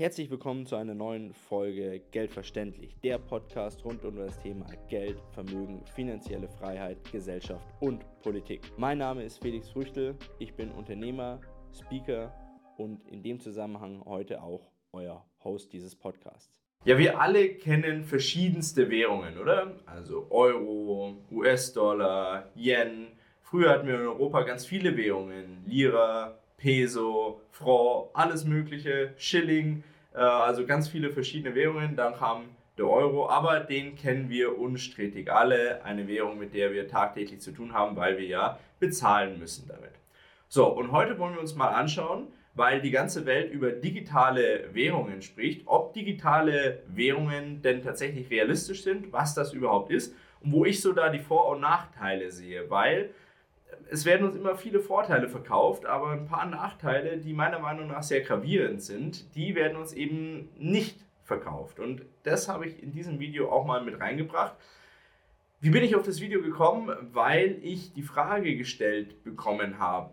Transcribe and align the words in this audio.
Herzlich 0.00 0.30
willkommen 0.30 0.64
zu 0.64 0.76
einer 0.76 0.94
neuen 0.94 1.34
Folge 1.34 2.00
Geldverständlich, 2.10 2.96
der 3.04 3.18
Podcast 3.18 3.84
rund 3.84 4.02
um 4.02 4.16
das 4.16 4.40
Thema 4.40 4.64
Geld, 4.88 5.20
Vermögen, 5.34 5.84
finanzielle 5.94 6.48
Freiheit, 6.48 6.96
Gesellschaft 7.12 7.66
und 7.80 8.02
Politik. 8.22 8.62
Mein 8.78 8.96
Name 8.96 9.22
ist 9.24 9.42
Felix 9.42 9.68
Früchtel, 9.68 10.16
ich 10.38 10.54
bin 10.54 10.70
Unternehmer, 10.70 11.38
Speaker 11.78 12.32
und 12.78 13.06
in 13.08 13.22
dem 13.22 13.40
Zusammenhang 13.40 14.02
heute 14.06 14.42
auch 14.42 14.72
euer 14.92 15.22
Host 15.44 15.74
dieses 15.74 15.94
Podcasts. 15.94 16.50
Ja, 16.86 16.96
wir 16.96 17.20
alle 17.20 17.50
kennen 17.50 18.02
verschiedenste 18.02 18.88
Währungen, 18.88 19.36
oder? 19.36 19.74
Also 19.84 20.28
Euro, 20.30 21.18
US-Dollar, 21.30 22.48
Yen. 22.56 23.08
Früher 23.42 23.68
hatten 23.68 23.86
wir 23.86 23.96
in 23.96 24.06
Europa 24.06 24.44
ganz 24.44 24.64
viele 24.64 24.96
Währungen. 24.96 25.62
Lira, 25.66 26.38
Peso, 26.56 27.40
Franc, 27.50 28.08
alles 28.14 28.46
Mögliche, 28.46 29.12
Schilling, 29.16 29.82
also 30.12 30.66
ganz 30.66 30.88
viele 30.88 31.10
verschiedene 31.10 31.54
Währungen. 31.54 31.96
Dann 31.96 32.14
kam 32.14 32.44
der 32.78 32.88
Euro, 32.88 33.28
aber 33.28 33.60
den 33.60 33.94
kennen 33.94 34.30
wir 34.30 34.58
unstrittig 34.58 35.30
alle. 35.32 35.84
Eine 35.84 36.08
Währung, 36.08 36.38
mit 36.38 36.54
der 36.54 36.72
wir 36.72 36.88
tagtäglich 36.88 37.40
zu 37.40 37.52
tun 37.52 37.72
haben, 37.72 37.96
weil 37.96 38.18
wir 38.18 38.26
ja 38.26 38.58
bezahlen 38.78 39.38
müssen 39.38 39.68
damit. 39.68 39.92
So, 40.48 40.66
und 40.66 40.90
heute 40.90 41.18
wollen 41.18 41.34
wir 41.34 41.40
uns 41.40 41.54
mal 41.54 41.68
anschauen, 41.68 42.28
weil 42.54 42.80
die 42.80 42.90
ganze 42.90 43.26
Welt 43.26 43.52
über 43.52 43.70
digitale 43.70 44.74
Währungen 44.74 45.22
spricht, 45.22 45.62
ob 45.66 45.94
digitale 45.94 46.82
Währungen 46.88 47.62
denn 47.62 47.82
tatsächlich 47.82 48.30
realistisch 48.30 48.82
sind, 48.82 49.12
was 49.12 49.34
das 49.34 49.52
überhaupt 49.52 49.92
ist 49.92 50.14
und 50.40 50.52
wo 50.52 50.64
ich 50.64 50.80
so 50.80 50.92
da 50.92 51.10
die 51.10 51.20
Vor- 51.20 51.48
und 51.50 51.60
Nachteile 51.60 52.32
sehe, 52.32 52.68
weil 52.68 53.10
es 53.90 54.04
werden 54.04 54.26
uns 54.26 54.36
immer 54.36 54.54
viele 54.54 54.80
Vorteile 54.80 55.28
verkauft, 55.28 55.86
aber 55.86 56.10
ein 56.10 56.26
paar 56.26 56.46
Nachteile, 56.46 57.18
die 57.18 57.32
meiner 57.32 57.58
Meinung 57.58 57.88
nach 57.88 58.02
sehr 58.02 58.20
gravierend 58.20 58.82
sind, 58.82 59.34
die 59.34 59.54
werden 59.54 59.76
uns 59.76 59.92
eben 59.92 60.48
nicht 60.56 61.04
verkauft. 61.24 61.80
Und 61.80 62.02
das 62.22 62.48
habe 62.48 62.66
ich 62.66 62.82
in 62.82 62.92
diesem 62.92 63.18
Video 63.18 63.50
auch 63.50 63.64
mal 63.64 63.82
mit 63.82 64.00
reingebracht. 64.00 64.54
Wie 65.60 65.70
bin 65.70 65.84
ich 65.84 65.94
auf 65.94 66.04
das 66.04 66.20
Video 66.20 66.40
gekommen? 66.40 66.94
Weil 67.12 67.58
ich 67.62 67.92
die 67.92 68.02
Frage 68.02 68.56
gestellt 68.56 69.22
bekommen 69.24 69.78
habe, 69.78 70.12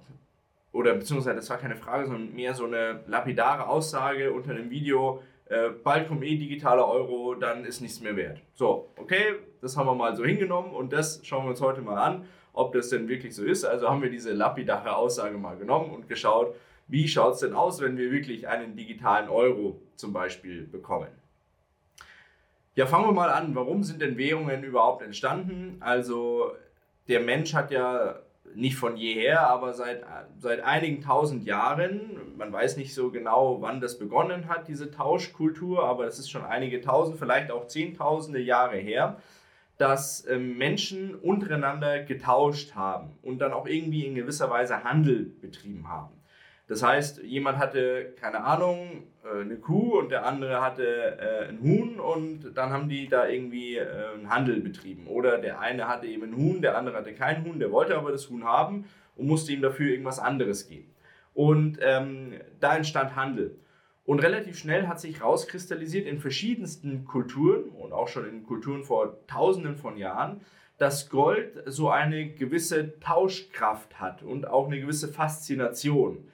oder 0.71 0.93
beziehungsweise 0.93 1.37
das 1.37 1.49
war 1.49 1.57
keine 1.57 1.75
Frage, 1.75 2.07
sondern 2.07 2.35
mehr 2.35 2.53
so 2.53 2.65
eine 2.65 3.03
lapidare 3.07 3.67
Aussage 3.67 4.31
unter 4.31 4.51
einem 4.51 4.69
Video, 4.69 5.23
äh, 5.45 5.69
bald 5.69 6.07
kommt 6.07 6.23
eh 6.23 6.35
digitaler 6.35 6.87
Euro, 6.87 7.35
dann 7.35 7.63
ist 7.63 7.81
nichts 7.81 8.01
mehr 8.01 8.15
wert. 8.15 8.41
So, 8.53 8.89
okay, 8.97 9.35
das 9.61 9.77
haben 9.77 9.87
wir 9.87 9.95
mal 9.95 10.15
so 10.15 10.25
hingenommen 10.25 10.71
und 10.73 10.91
das 10.91 11.21
schauen 11.25 11.45
wir 11.45 11.51
uns 11.51 11.61
heute 11.61 11.81
mal 11.81 11.97
an 11.97 12.25
ob 12.57 12.73
das 12.73 12.89
denn 12.89 13.07
wirklich 13.07 13.35
so 13.35 13.43
ist. 13.43 13.63
Also 13.63 13.89
haben 13.89 14.01
wir 14.01 14.09
diese 14.09 14.33
lapidare 14.33 14.95
Aussage 14.95 15.37
mal 15.37 15.57
genommen 15.57 15.91
und 15.91 16.09
geschaut, 16.09 16.55
wie 16.87 17.07
schaut 17.07 17.35
es 17.35 17.41
denn 17.41 17.53
aus, 17.53 17.81
wenn 17.81 17.97
wir 17.97 18.11
wirklich 18.11 18.47
einen 18.47 18.75
digitalen 18.75 19.29
Euro 19.29 19.79
zum 19.95 20.13
Beispiel 20.13 20.65
bekommen. 20.65 21.09
Ja, 22.75 22.85
fangen 22.85 23.07
wir 23.07 23.13
mal 23.13 23.29
an. 23.29 23.55
Warum 23.55 23.83
sind 23.83 24.01
denn 24.01 24.17
Währungen 24.17 24.63
überhaupt 24.63 25.01
entstanden? 25.01 25.77
Also 25.79 26.51
der 27.07 27.19
Mensch 27.19 27.53
hat 27.53 27.71
ja 27.71 28.19
nicht 28.55 28.77
von 28.77 28.95
jeher, 28.97 29.47
aber 29.47 29.73
seit, 29.73 30.03
seit 30.39 30.61
einigen 30.61 31.01
tausend 31.01 31.43
Jahren, 31.43 32.37
man 32.37 32.51
weiß 32.51 32.77
nicht 32.77 32.93
so 32.93 33.11
genau, 33.11 33.61
wann 33.61 33.81
das 33.81 33.99
begonnen 33.99 34.47
hat, 34.47 34.67
diese 34.67 34.89
Tauschkultur, 34.89 35.83
aber 35.83 36.05
es 36.05 36.17
ist 36.17 36.31
schon 36.31 36.45
einige 36.45 36.81
tausend, 36.81 37.19
vielleicht 37.19 37.51
auch 37.51 37.67
zehntausende 37.67 38.39
Jahre 38.39 38.77
her, 38.77 39.17
dass 39.77 40.27
ähm, 40.27 40.57
Menschen 40.57 41.15
untereinander 41.15 42.03
getauscht 42.03 42.75
haben 42.75 43.11
und 43.21 43.39
dann 43.39 43.53
auch 43.53 43.67
irgendwie 43.67 44.05
in 44.05 44.15
gewisser 44.15 44.49
Weise 44.49 44.83
Handel 44.83 45.25
betrieben 45.41 45.87
haben. 45.87 46.17
Das 46.67 46.83
heißt, 46.83 47.23
jemand 47.23 47.59
hatte, 47.59 48.13
keine 48.19 48.43
Ahnung, 48.43 49.03
äh, 49.23 49.41
eine 49.41 49.55
Kuh 49.55 49.99
und 49.99 50.11
der 50.11 50.25
andere 50.25 50.61
hatte 50.61 51.17
äh, 51.17 51.47
ein 51.47 51.61
Huhn 51.61 51.99
und 51.99 52.57
dann 52.57 52.71
haben 52.71 52.89
die 52.89 53.07
da 53.07 53.27
irgendwie 53.27 53.77
äh, 53.77 53.87
einen 54.13 54.29
Handel 54.29 54.59
betrieben. 54.59 55.07
Oder 55.07 55.37
der 55.37 55.59
eine 55.61 55.87
hatte 55.87 56.07
eben 56.07 56.23
ein 56.23 56.35
Huhn, 56.35 56.61
der 56.61 56.77
andere 56.77 56.97
hatte 56.97 57.13
kein 57.13 57.45
Huhn, 57.45 57.59
der 57.59 57.71
wollte 57.71 57.97
aber 57.97 58.11
das 58.11 58.29
Huhn 58.29 58.43
haben 58.43 58.85
und 59.15 59.27
musste 59.27 59.53
ihm 59.53 59.61
dafür 59.61 59.91
irgendwas 59.91 60.19
anderes 60.19 60.67
geben. 60.67 60.93
Und 61.33 61.77
ähm, 61.81 62.33
da 62.59 62.75
entstand 62.75 63.15
Handel. 63.15 63.59
Und 64.07 64.19
relativ 64.19 64.57
schnell 64.57 64.87
hat 64.87 65.01
sich 65.01 65.21
rauskristallisiert 65.21 66.07
in 66.07 66.19
verschiedensten 66.19 67.03
Kulturen 67.03 67.65
und 67.71 67.91
auch 67.91 68.07
schon 68.07 68.25
in 68.25 68.43
Kulturen 68.43 68.85
vor 68.85 69.17
tausenden 69.27 69.75
von 69.75 69.97
Jahren, 69.97 70.39
dass 70.77 71.09
Gold 71.09 71.61
so 71.65 71.89
eine 71.89 72.29
gewisse 72.29 72.97
Tauschkraft 73.01 73.99
hat 73.99 74.23
und 74.23 74.47
auch 74.47 74.67
eine 74.67 74.79
gewisse 74.79 75.09
Faszination. 75.09 76.25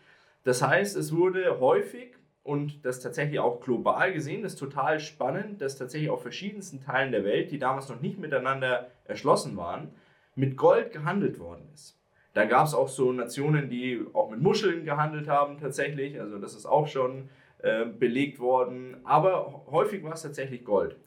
Das 0.43 0.61
heißt, 0.61 0.95
es 0.95 1.15
wurde 1.15 1.59
häufig 1.59 2.13
und 2.43 2.85
das 2.85 2.99
tatsächlich 2.99 3.39
auch 3.39 3.59
global 3.59 4.13
gesehen, 4.13 4.43
das 4.43 4.53
ist 4.53 4.59
total 4.59 4.99
spannend, 4.99 5.59
dass 5.59 5.75
tatsächlich 5.75 6.11
auf 6.11 6.21
verschiedensten 6.21 6.79
Teilen 6.79 7.11
der 7.11 7.25
Welt, 7.25 7.49
die 7.49 7.57
damals 7.57 7.89
noch 7.89 8.01
nicht 8.01 8.19
miteinander 8.19 8.91
erschlossen 9.05 9.57
waren, 9.57 9.89
mit 10.35 10.57
Gold 10.57 10.91
gehandelt 10.91 11.39
worden 11.39 11.67
ist. 11.73 11.99
Da 12.35 12.45
gab 12.45 12.67
es 12.67 12.75
auch 12.75 12.87
so 12.87 13.11
Nationen, 13.11 13.67
die 13.67 13.99
auch 14.13 14.29
mit 14.29 14.41
Muscheln 14.41 14.85
gehandelt 14.85 15.27
haben 15.27 15.57
tatsächlich, 15.57 16.19
also 16.19 16.37
das 16.37 16.53
ist 16.53 16.67
auch 16.67 16.87
schon 16.87 17.29
äh, 17.63 17.85
belegt 17.85 18.39
worden. 18.39 18.97
Aber 19.03 19.63
häufig 19.71 20.03
war 20.03 20.13
es 20.13 20.21
tatsächlich 20.21 20.63
Gold. 20.63 20.97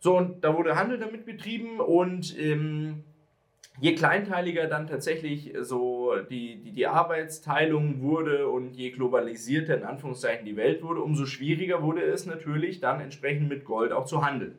So, 0.00 0.16
und 0.16 0.44
da 0.44 0.56
wurde 0.56 0.76
Handel 0.76 0.98
damit 0.98 1.26
betrieben 1.26 1.80
und 1.80 2.38
ähm, 2.38 3.02
je 3.80 3.94
kleinteiliger 3.94 4.66
dann 4.66 4.86
tatsächlich 4.86 5.52
so 5.60 6.14
die, 6.30 6.56
die, 6.62 6.72
die 6.72 6.86
Arbeitsteilung 6.86 8.00
wurde 8.00 8.48
und 8.48 8.74
je 8.74 8.90
globalisierter 8.90 9.76
in 9.76 9.84
Anführungszeichen 9.84 10.46
die 10.46 10.56
Welt 10.56 10.82
wurde, 10.82 11.00
umso 11.00 11.26
schwieriger 11.26 11.82
wurde 11.82 12.02
es 12.02 12.26
natürlich 12.26 12.80
dann 12.80 13.00
entsprechend 13.00 13.48
mit 13.48 13.64
Gold 13.64 13.92
auch 13.92 14.04
zu 14.04 14.24
handeln. 14.24 14.58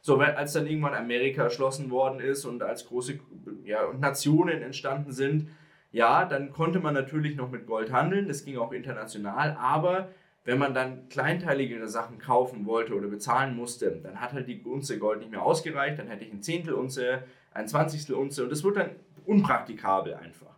So, 0.00 0.18
als 0.18 0.52
dann 0.52 0.66
irgendwann 0.66 0.94
Amerika 0.94 1.42
erschlossen 1.42 1.90
worden 1.90 2.20
ist 2.20 2.44
und 2.44 2.62
als 2.62 2.86
große 2.86 3.18
ja, 3.64 3.92
Nationen 3.98 4.62
entstanden 4.62 5.12
sind, 5.12 5.48
ja, 5.90 6.24
dann 6.24 6.52
konnte 6.52 6.80
man 6.80 6.94
natürlich 6.94 7.36
noch 7.36 7.50
mit 7.50 7.66
Gold 7.66 7.92
handeln, 7.92 8.28
das 8.28 8.44
ging 8.44 8.58
auch 8.58 8.72
international, 8.72 9.56
aber 9.58 10.08
wenn 10.48 10.56
man 10.56 10.72
dann 10.72 11.10
kleinteiligere 11.10 11.88
Sachen 11.88 12.18
kaufen 12.18 12.64
wollte 12.64 12.94
oder 12.94 13.08
bezahlen 13.08 13.54
musste, 13.54 13.90
dann 14.02 14.18
hat 14.18 14.32
halt 14.32 14.48
die 14.48 14.62
Unze 14.62 14.98
Gold 14.98 15.18
nicht 15.18 15.30
mehr 15.30 15.42
ausgereicht, 15.42 15.98
dann 15.98 16.08
hätte 16.08 16.24
ich 16.24 16.32
ein 16.32 16.40
Zehntel 16.40 16.72
Unze, 16.72 17.22
ein 17.52 17.68
Zwanzigstel 17.68 18.14
Unze 18.14 18.44
und 18.44 18.50
das 18.50 18.64
wird 18.64 18.78
dann 18.78 18.92
unpraktikabel 19.26 20.14
einfach. 20.14 20.56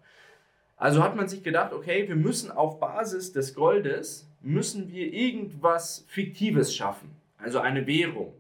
Also 0.77 1.03
hat 1.03 1.17
man 1.17 1.27
sich 1.27 1.43
gedacht, 1.43 1.73
okay, 1.73 2.07
wir 2.07 2.15
müssen 2.15 2.53
auf 2.53 2.79
Basis 2.79 3.33
des 3.33 3.53
Goldes, 3.53 4.31
müssen 4.43 4.93
wir 4.93 5.13
irgendwas 5.13 6.05
Fiktives 6.07 6.73
schaffen, 6.73 7.11
also 7.39 7.59
eine 7.59 7.85
Währung, 7.89 8.33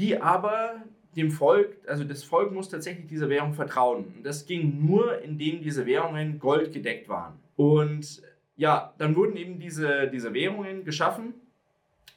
die 0.00 0.20
aber 0.20 0.82
dem 1.14 1.30
Volk, 1.30 1.76
also 1.86 2.02
das 2.02 2.24
Volk 2.24 2.50
muss 2.50 2.68
tatsächlich 2.68 3.06
dieser 3.06 3.28
Währung 3.28 3.54
vertrauen. 3.54 4.14
Und 4.16 4.26
das 4.26 4.46
ging 4.46 4.84
nur, 4.84 5.22
indem 5.22 5.62
diese 5.62 5.86
Währungen 5.86 6.40
goldgedeckt 6.40 7.08
waren. 7.08 7.38
Und 7.54 8.20
ja, 8.60 8.92
dann 8.98 9.16
wurden 9.16 9.38
eben 9.38 9.58
diese, 9.58 10.08
diese 10.08 10.34
Währungen 10.34 10.84
geschaffen 10.84 11.32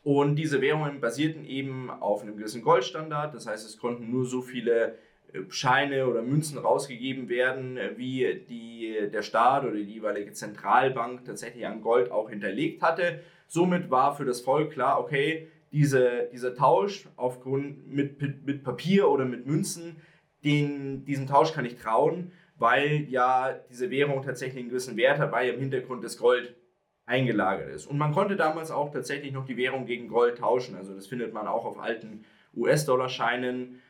und 0.03 0.35
diese 0.35 0.59
Währungen 0.59 0.99
basierten 0.99 1.45
eben 1.45 1.89
auf 1.89 2.21
einem 2.21 2.35
gewissen 2.35 2.61
Goldstandard. 2.61 3.33
Das 3.33 3.47
heißt, 3.47 3.65
es 3.65 3.77
konnten 3.77 4.11
nur 4.11 4.25
so 4.25 4.41
viele 4.41 4.97
äh, 5.31 5.39
Scheine 5.47 6.05
oder 6.05 6.21
Münzen 6.21 6.57
rausgegeben 6.57 7.29
werden, 7.29 7.77
äh, 7.77 7.91
wie 7.95 8.43
die, 8.49 9.09
der 9.09 9.21
Staat 9.21 9.63
oder 9.63 9.75
die 9.75 9.83
jeweilige 9.83 10.33
Zentralbank 10.33 11.23
tatsächlich 11.23 11.65
an 11.65 11.81
Gold 11.81 12.11
auch 12.11 12.29
hinterlegt 12.29 12.81
hatte. 12.81 13.21
Somit 13.47 13.89
war 13.89 14.13
für 14.13 14.25
das 14.25 14.41
Volk 14.41 14.73
klar, 14.73 14.99
okay, 14.99 15.47
diese, 15.71 16.27
dieser 16.33 16.55
Tausch 16.55 17.07
aufgrund 17.15 17.87
mit, 17.87 18.21
mit 18.45 18.65
Papier 18.65 19.09
oder 19.09 19.23
mit 19.23 19.47
Münzen, 19.47 19.95
den, 20.43 21.05
diesem 21.05 21.25
Tausch 21.25 21.53
kann 21.53 21.63
ich 21.63 21.77
trauen 21.77 22.33
weil 22.63 23.09
ja 23.09 23.59
diese 23.69 23.91
Währung 23.91 24.24
tatsächlich 24.24 24.62
einen 24.62 24.69
gewissen 24.69 24.96
Wert 24.96 25.19
hat, 25.19 25.34
weil 25.34 25.50
im 25.50 25.59
Hintergrund 25.59 26.01
das 26.01 26.18
Gold 26.18 26.56
eingelagert 27.06 27.69
ist. 27.69 27.88
Und 27.88 27.97
man 27.97 28.13
konnte 28.13 28.38
damals 28.38 28.72
auch 28.72 28.90
tatsächlich 28.90 29.34
noch 29.34 29.46
die 29.46 29.57
Währung 29.57 29.85
gegen 29.85 30.07
Gold 30.07 30.38
tauschen. 30.38 30.77
Also 30.77 30.95
das 30.95 31.07
findet 31.07 31.33
man 31.33 31.45
auch 31.45 31.65
auf 31.65 31.77
alten 31.77 32.24
US-Dollar-Scheinen 32.56 33.81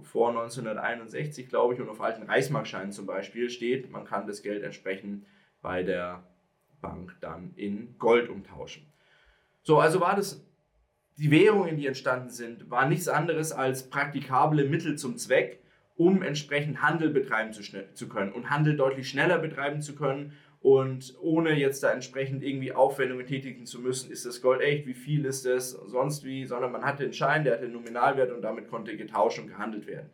vor 0.00 0.30
1961, 0.30 1.50
glaube 1.50 1.74
ich, 1.74 1.80
und 1.82 1.90
auf 1.90 2.00
alten 2.00 2.22
Reichsmarkscheinen 2.22 2.92
zum 2.92 3.04
Beispiel 3.04 3.50
steht, 3.50 3.90
man 3.90 4.06
kann 4.06 4.26
das 4.26 4.42
Geld 4.42 4.62
entsprechend 4.62 5.26
bei 5.60 5.82
der 5.82 6.24
Bank 6.80 7.14
dann 7.20 7.52
in 7.56 7.94
Gold 7.98 8.30
umtauschen. 8.30 8.90
So, 9.62 9.80
also 9.80 10.00
war 10.00 10.16
das, 10.16 10.42
die 11.18 11.30
Währungen, 11.30 11.76
die 11.76 11.86
entstanden 11.86 12.30
sind, 12.30 12.70
waren 12.70 12.88
nichts 12.88 13.08
anderes 13.08 13.52
als 13.52 13.90
praktikable 13.90 14.64
Mittel 14.64 14.96
zum 14.96 15.18
Zweck, 15.18 15.60
um 15.96 16.22
entsprechend 16.22 16.82
Handel 16.82 17.10
betreiben 17.10 17.52
zu, 17.52 17.62
zu 17.94 18.08
können 18.08 18.32
und 18.32 18.50
Handel 18.50 18.76
deutlich 18.76 19.08
schneller 19.08 19.38
betreiben 19.38 19.80
zu 19.80 19.94
können 19.94 20.32
und 20.60 21.14
ohne 21.20 21.52
jetzt 21.52 21.82
da 21.82 21.92
entsprechend 21.92 22.42
irgendwie 22.42 22.72
Aufwendungen 22.72 23.26
tätigen 23.26 23.66
zu 23.66 23.80
müssen, 23.80 24.10
ist 24.10 24.24
das 24.24 24.40
Gold 24.40 24.62
echt, 24.62 24.86
wie 24.86 24.94
viel 24.94 25.26
ist 25.26 25.44
das, 25.44 25.70
sonst 25.70 26.24
wie, 26.24 26.46
sondern 26.46 26.72
man 26.72 26.84
hatte 26.84 27.04
einen 27.04 27.12
Schein, 27.12 27.44
der 27.44 27.54
hatte 27.54 27.64
einen 27.64 27.74
Nominalwert 27.74 28.32
und 28.32 28.40
damit 28.40 28.68
konnte 28.68 28.96
getauscht 28.96 29.38
und 29.38 29.48
gehandelt 29.48 29.86
werden. 29.86 30.10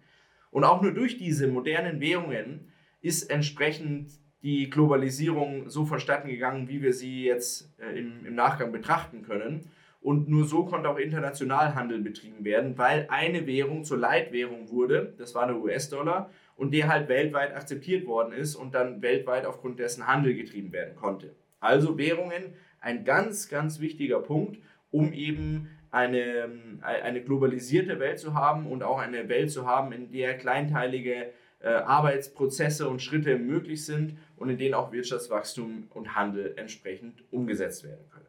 Und 0.50 0.65
auch 0.65 0.82
nur 0.82 0.93
durch 0.93 1.17
diese 1.17 1.47
modernen 1.47 2.00
Währungen 2.00 2.73
ist 3.00 3.31
entsprechend 3.31 4.11
die 4.43 4.69
Globalisierung 4.71 5.69
so 5.69 5.85
vonstatten 5.85 6.29
gegangen, 6.29 6.69
wie 6.69 6.82
wir 6.82 6.93
sie 6.93 7.25
jetzt 7.25 7.73
äh, 7.79 7.99
im, 7.99 8.27
im 8.27 8.35
Nachgang 8.35 8.73
betrachten 8.73 9.23
können. 9.23 9.71
Und 10.02 10.29
nur 10.29 10.47
so 10.47 10.64
konnte 10.64 10.88
auch 10.88 10.99
international 10.99 11.75
Handel 11.75 12.00
betrieben 12.00 12.44
werden, 12.44 12.79
weil 12.79 13.06
eine 13.11 13.47
Währung 13.47 13.85
zur 13.85 13.99
Leitwährung 13.99 14.70
wurde, 14.70 15.14
das 15.19 15.35
war 15.35 15.47
der 15.47 15.56
US-Dollar, 15.56 16.31
und 16.56 16.73
der 16.73 16.88
halt 16.88 17.08
weltweit 17.08 17.55
akzeptiert 17.55 18.06
worden 18.06 18.32
ist 18.32 18.55
und 18.55 18.75
dann 18.75 19.02
weltweit 19.02 19.47
aufgrund 19.47 19.79
dessen 19.79 20.06
Handel 20.06 20.35
getrieben 20.35 20.73
werden 20.73 20.94
konnte. 20.97 21.35
Also 21.58 21.99
Währungen 21.99 22.55
ein 22.81 23.05
ganz, 23.05 23.49
ganz 23.49 23.81
wichtiger 23.81 24.20
Punkt, 24.20 24.58
um 24.91 25.12
eben 25.12 25.69
eine, 25.91 26.49
eine 26.82 27.23
globalisierte 27.23 27.99
Welt 27.99 28.19
zu 28.19 28.35
haben 28.35 28.67
und 28.67 28.82
auch 28.82 28.99
eine 28.99 29.29
Welt 29.29 29.50
zu 29.50 29.67
haben, 29.67 29.93
in 29.93 30.11
der 30.11 30.38
kleinteilige 30.38 31.32
äh, 31.61 31.69
Arbeitsprozesse 31.69 32.88
und 32.88 33.03
Schritte 33.03 33.38
möglich 33.38 33.85
sind 33.85 34.17
und 34.37 34.50
in 34.50 34.58
denen 34.58 34.75
auch 34.75 34.93
Wirtschaftswachstum 34.93 35.88
und 35.91 36.14
Handel 36.14 36.55
entsprechend 36.56 37.25
umgesetzt 37.31 37.85
werden 37.85 38.08
können. 38.11 38.26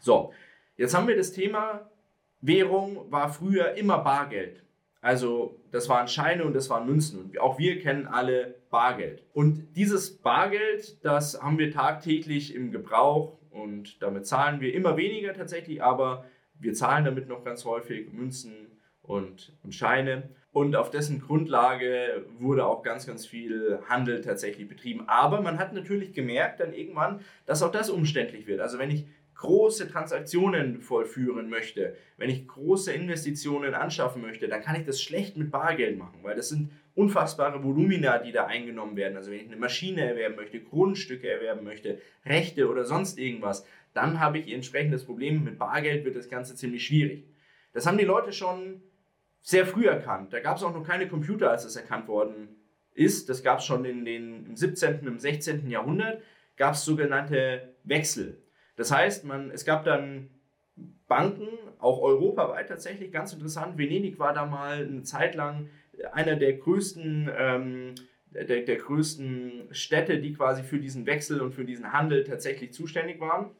So, 0.00 0.32
jetzt 0.76 0.94
haben 0.94 1.08
wir 1.08 1.16
das 1.16 1.32
Thema, 1.32 1.90
Währung 2.40 3.10
war 3.10 3.32
früher 3.32 3.74
immer 3.74 3.98
Bargeld. 3.98 4.62
Also 5.00 5.60
das 5.70 5.88
waren 5.88 6.08
Scheine 6.08 6.44
und 6.44 6.54
das 6.54 6.70
waren 6.70 6.86
Münzen. 6.86 7.20
Und 7.20 7.38
auch 7.38 7.58
wir 7.58 7.78
kennen 7.78 8.06
alle 8.06 8.54
Bargeld. 8.70 9.22
Und 9.32 9.76
dieses 9.76 10.18
Bargeld, 10.18 11.04
das 11.04 11.42
haben 11.42 11.58
wir 11.58 11.70
tagtäglich 11.70 12.54
im 12.54 12.70
Gebrauch 12.70 13.38
und 13.50 14.02
damit 14.02 14.26
zahlen 14.26 14.60
wir 14.60 14.72
immer 14.74 14.96
weniger 14.96 15.34
tatsächlich, 15.34 15.82
aber 15.82 16.24
wir 16.58 16.72
zahlen 16.72 17.04
damit 17.04 17.28
noch 17.28 17.44
ganz 17.44 17.64
häufig 17.64 18.12
Münzen 18.12 18.80
und, 19.02 19.52
und 19.62 19.74
Scheine. 19.74 20.30
Und 20.52 20.76
auf 20.76 20.90
dessen 20.90 21.20
Grundlage 21.20 22.24
wurde 22.38 22.64
auch 22.64 22.82
ganz, 22.82 23.06
ganz 23.06 23.26
viel 23.26 23.80
Handel 23.88 24.20
tatsächlich 24.20 24.68
betrieben. 24.68 25.04
Aber 25.08 25.40
man 25.40 25.58
hat 25.58 25.72
natürlich 25.72 26.12
gemerkt 26.12 26.60
dann 26.60 26.72
irgendwann, 26.72 27.20
dass 27.44 27.62
auch 27.62 27.72
das 27.72 27.90
umständlich 27.90 28.46
wird. 28.46 28.60
Also 28.60 28.78
wenn 28.78 28.90
ich 28.90 29.06
große 29.44 29.90
Transaktionen 29.90 30.80
vollführen 30.80 31.50
möchte, 31.50 31.96
wenn 32.16 32.30
ich 32.30 32.48
große 32.48 32.92
Investitionen 32.92 33.74
anschaffen 33.74 34.22
möchte, 34.22 34.48
dann 34.48 34.62
kann 34.62 34.74
ich 34.74 34.86
das 34.86 35.02
schlecht 35.02 35.36
mit 35.36 35.50
Bargeld 35.50 35.98
machen, 35.98 36.20
weil 36.22 36.34
das 36.34 36.48
sind 36.48 36.70
unfassbare 36.94 37.62
Volumina, 37.62 38.18
die 38.18 38.32
da 38.32 38.46
eingenommen 38.46 38.96
werden. 38.96 39.16
Also 39.18 39.30
wenn 39.30 39.40
ich 39.40 39.46
eine 39.46 39.56
Maschine 39.56 40.00
erwerben 40.08 40.36
möchte, 40.36 40.60
Grundstücke 40.60 41.28
erwerben 41.28 41.62
möchte, 41.62 41.98
Rechte 42.24 42.70
oder 42.70 42.84
sonst 42.84 43.18
irgendwas, 43.18 43.66
dann 43.92 44.18
habe 44.18 44.38
ich 44.38 44.50
entsprechend 44.50 44.94
das 44.94 45.04
Problem, 45.04 45.44
mit 45.44 45.58
Bargeld 45.58 46.06
wird 46.06 46.16
das 46.16 46.30
Ganze 46.30 46.54
ziemlich 46.54 46.86
schwierig. 46.86 47.26
Das 47.74 47.86
haben 47.86 47.98
die 47.98 48.04
Leute 48.04 48.32
schon 48.32 48.82
sehr 49.42 49.66
früh 49.66 49.86
erkannt. 49.86 50.32
Da 50.32 50.40
gab 50.40 50.56
es 50.56 50.62
auch 50.62 50.72
noch 50.72 50.86
keine 50.86 51.06
Computer, 51.06 51.50
als 51.50 51.64
das 51.64 51.76
erkannt 51.76 52.08
worden 52.08 52.48
ist. 52.94 53.28
Das 53.28 53.42
gab 53.42 53.58
es 53.58 53.66
schon 53.66 53.84
in 53.84 54.06
den, 54.06 54.46
im 54.46 54.56
17., 54.56 55.06
im 55.06 55.18
16. 55.18 55.68
Jahrhundert, 55.68 56.22
gab 56.56 56.74
es 56.74 56.84
sogenannte 56.84 57.74
Wechsel. 57.84 58.43
Das 58.76 58.92
heißt, 58.92 59.24
man, 59.24 59.50
es 59.50 59.64
gab 59.64 59.84
dann 59.84 60.30
Banken, 61.06 61.48
auch 61.78 62.00
europaweit 62.00 62.68
tatsächlich, 62.68 63.12
ganz 63.12 63.32
interessant. 63.32 63.78
Venedig 63.78 64.18
war 64.18 64.32
da 64.32 64.46
mal 64.46 64.84
eine 64.84 65.02
Zeit 65.02 65.34
lang 65.34 65.68
einer 66.12 66.36
der 66.36 66.54
größten, 66.54 67.30
ähm, 67.36 67.94
der, 68.30 68.62
der 68.62 68.76
größten 68.76 69.68
Städte, 69.70 70.18
die 70.18 70.32
quasi 70.32 70.62
für 70.62 70.78
diesen 70.78 71.06
Wechsel 71.06 71.40
und 71.40 71.52
für 71.52 71.64
diesen 71.64 71.92
Handel 71.92 72.24
tatsächlich 72.24 72.72
zuständig 72.72 73.20
waren. 73.20 73.50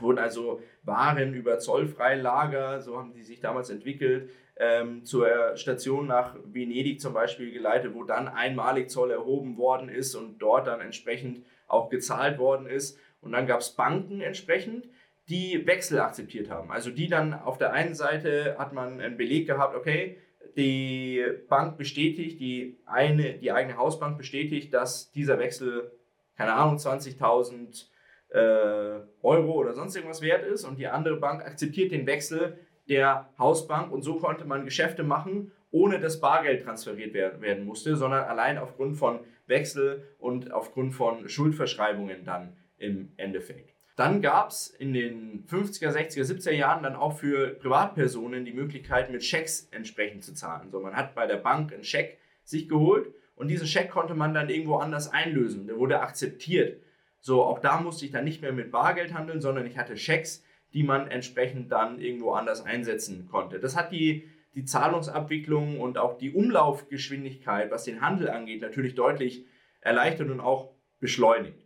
Wurden 0.00 0.18
also 0.18 0.62
Waren 0.84 1.34
über 1.34 1.58
Zollfreilager, 1.58 2.80
so 2.80 2.98
haben 2.98 3.12
die 3.12 3.22
sich 3.22 3.40
damals 3.40 3.70
entwickelt, 3.70 4.30
ähm, 4.58 5.04
zur 5.04 5.56
Station 5.56 6.06
nach 6.06 6.36
Venedig 6.44 7.00
zum 7.00 7.12
Beispiel 7.12 7.52
geleitet, 7.52 7.94
wo 7.94 8.04
dann 8.04 8.28
einmalig 8.28 8.90
Zoll 8.90 9.10
erhoben 9.10 9.58
worden 9.58 9.88
ist 9.88 10.14
und 10.14 10.38
dort 10.38 10.66
dann 10.66 10.80
entsprechend 10.80 11.44
auch 11.66 11.90
gezahlt 11.90 12.38
worden 12.38 12.66
ist. 12.66 12.98
Und 13.26 13.32
dann 13.32 13.46
gab 13.46 13.60
es 13.60 13.70
Banken 13.70 14.20
entsprechend, 14.20 14.88
die 15.28 15.66
Wechsel 15.66 16.00
akzeptiert 16.00 16.48
haben. 16.50 16.70
Also 16.70 16.90
die 16.90 17.08
dann 17.08 17.34
auf 17.34 17.58
der 17.58 17.72
einen 17.72 17.94
Seite 17.94 18.56
hat 18.58 18.72
man 18.72 19.00
einen 19.00 19.16
Beleg 19.16 19.46
gehabt, 19.46 19.74
okay, 19.76 20.18
die 20.56 21.22
Bank 21.48 21.76
bestätigt, 21.76 22.40
die, 22.40 22.78
eine, 22.86 23.34
die 23.34 23.52
eigene 23.52 23.76
Hausbank 23.76 24.16
bestätigt, 24.16 24.72
dass 24.72 25.10
dieser 25.10 25.38
Wechsel, 25.38 25.92
keine 26.36 26.54
Ahnung, 26.54 26.76
20.000 26.76 27.86
äh, 28.30 29.00
Euro 29.22 29.52
oder 29.52 29.74
sonst 29.74 29.96
irgendwas 29.96 30.22
wert 30.22 30.44
ist 30.44 30.64
und 30.64 30.78
die 30.78 30.86
andere 30.86 31.16
Bank 31.16 31.44
akzeptiert 31.44 31.92
den 31.92 32.06
Wechsel 32.06 32.58
der 32.88 33.28
Hausbank 33.38 33.92
und 33.92 34.02
so 34.02 34.14
konnte 34.14 34.44
man 34.44 34.64
Geschäfte 34.64 35.02
machen, 35.02 35.52
ohne 35.70 36.00
dass 36.00 36.20
Bargeld 36.20 36.62
transferiert 36.62 37.12
werden 37.14 37.64
musste, 37.64 37.96
sondern 37.96 38.24
allein 38.24 38.58
aufgrund 38.58 38.96
von 38.96 39.20
Wechsel 39.46 40.04
und 40.18 40.52
aufgrund 40.52 40.94
von 40.94 41.28
Schuldverschreibungen 41.28 42.24
dann 42.24 42.56
im 42.78 43.12
Endeffekt. 43.16 43.76
Dann 43.96 44.20
gab 44.20 44.50
es 44.50 44.68
in 44.68 44.92
den 44.92 45.46
50er, 45.46 45.90
60er, 45.90 46.22
70er 46.22 46.52
Jahren 46.52 46.82
dann 46.82 46.96
auch 46.96 47.16
für 47.16 47.54
Privatpersonen 47.54 48.44
die 48.44 48.52
Möglichkeit, 48.52 49.10
mit 49.10 49.24
Schecks 49.24 49.68
entsprechend 49.70 50.22
zu 50.22 50.34
zahlen. 50.34 50.70
So, 50.70 50.80
man 50.80 50.94
hat 50.94 51.14
bei 51.14 51.26
der 51.26 51.38
Bank 51.38 51.72
einen 51.72 51.82
Scheck 51.82 52.18
sich 52.44 52.68
geholt 52.68 53.12
und 53.36 53.48
diesen 53.48 53.66
Scheck 53.66 53.90
konnte 53.90 54.14
man 54.14 54.34
dann 54.34 54.50
irgendwo 54.50 54.76
anders 54.76 55.10
einlösen. 55.10 55.66
Der 55.66 55.78
wurde 55.78 56.00
akzeptiert. 56.00 56.82
So, 57.20 57.42
auch 57.42 57.58
da 57.58 57.80
musste 57.80 58.04
ich 58.04 58.12
dann 58.12 58.24
nicht 58.24 58.42
mehr 58.42 58.52
mit 58.52 58.70
Bargeld 58.70 59.14
handeln, 59.14 59.40
sondern 59.40 59.66
ich 59.66 59.78
hatte 59.78 59.96
Schecks, 59.96 60.44
die 60.74 60.82
man 60.82 61.08
entsprechend 61.08 61.72
dann 61.72 61.98
irgendwo 61.98 62.32
anders 62.32 62.64
einsetzen 62.64 63.28
konnte. 63.30 63.58
Das 63.60 63.76
hat 63.76 63.92
die, 63.92 64.28
die 64.54 64.64
Zahlungsabwicklung 64.64 65.80
und 65.80 65.96
auch 65.96 66.18
die 66.18 66.32
Umlaufgeschwindigkeit, 66.32 67.70
was 67.70 67.84
den 67.84 68.02
Handel 68.02 68.28
angeht, 68.28 68.60
natürlich 68.60 68.94
deutlich 68.94 69.46
erleichtert 69.80 70.28
und 70.28 70.40
auch 70.40 70.74
beschleunigt. 71.00 71.65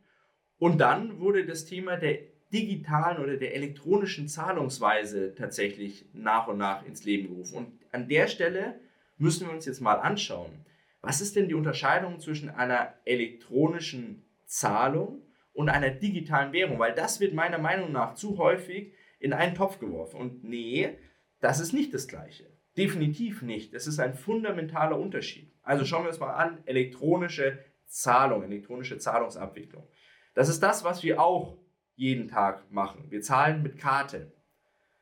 Und 0.60 0.78
dann 0.78 1.18
wurde 1.18 1.46
das 1.46 1.64
Thema 1.64 1.96
der 1.96 2.18
digitalen 2.52 3.18
oder 3.18 3.38
der 3.38 3.54
elektronischen 3.54 4.28
Zahlungsweise 4.28 5.34
tatsächlich 5.34 6.04
nach 6.12 6.48
und 6.48 6.58
nach 6.58 6.84
ins 6.84 7.04
Leben 7.04 7.28
gerufen. 7.28 7.56
Und 7.56 7.72
an 7.92 8.08
der 8.08 8.28
Stelle 8.28 8.78
müssen 9.16 9.46
wir 9.46 9.54
uns 9.54 9.64
jetzt 9.64 9.80
mal 9.80 9.94
anschauen, 9.94 10.52
was 11.00 11.22
ist 11.22 11.34
denn 11.34 11.48
die 11.48 11.54
Unterscheidung 11.54 12.20
zwischen 12.20 12.50
einer 12.50 12.92
elektronischen 13.06 14.22
Zahlung 14.44 15.22
und 15.54 15.70
einer 15.70 15.90
digitalen 15.90 16.52
Währung? 16.52 16.78
Weil 16.78 16.94
das 16.94 17.20
wird 17.20 17.32
meiner 17.32 17.58
Meinung 17.58 17.90
nach 17.90 18.14
zu 18.14 18.36
häufig 18.36 18.92
in 19.18 19.32
einen 19.32 19.54
Topf 19.54 19.78
geworfen. 19.78 20.20
Und 20.20 20.44
nee, 20.44 20.90
das 21.40 21.58
ist 21.60 21.72
nicht 21.72 21.94
das 21.94 22.06
Gleiche. 22.06 22.50
Definitiv 22.76 23.40
nicht. 23.40 23.72
Das 23.72 23.86
ist 23.86 23.98
ein 23.98 24.12
fundamentaler 24.12 24.98
Unterschied. 24.98 25.54
Also 25.62 25.86
schauen 25.86 26.04
wir 26.04 26.10
uns 26.10 26.20
mal 26.20 26.34
an, 26.34 26.58
elektronische 26.66 27.58
Zahlung, 27.86 28.42
elektronische 28.42 28.98
Zahlungsabwicklung. 28.98 29.88
Das 30.34 30.48
ist 30.48 30.62
das, 30.62 30.84
was 30.84 31.02
wir 31.02 31.20
auch 31.20 31.56
jeden 31.96 32.28
Tag 32.28 32.70
machen. 32.70 33.04
Wir 33.10 33.20
zahlen 33.20 33.62
mit 33.62 33.78
Karte. 33.78 34.32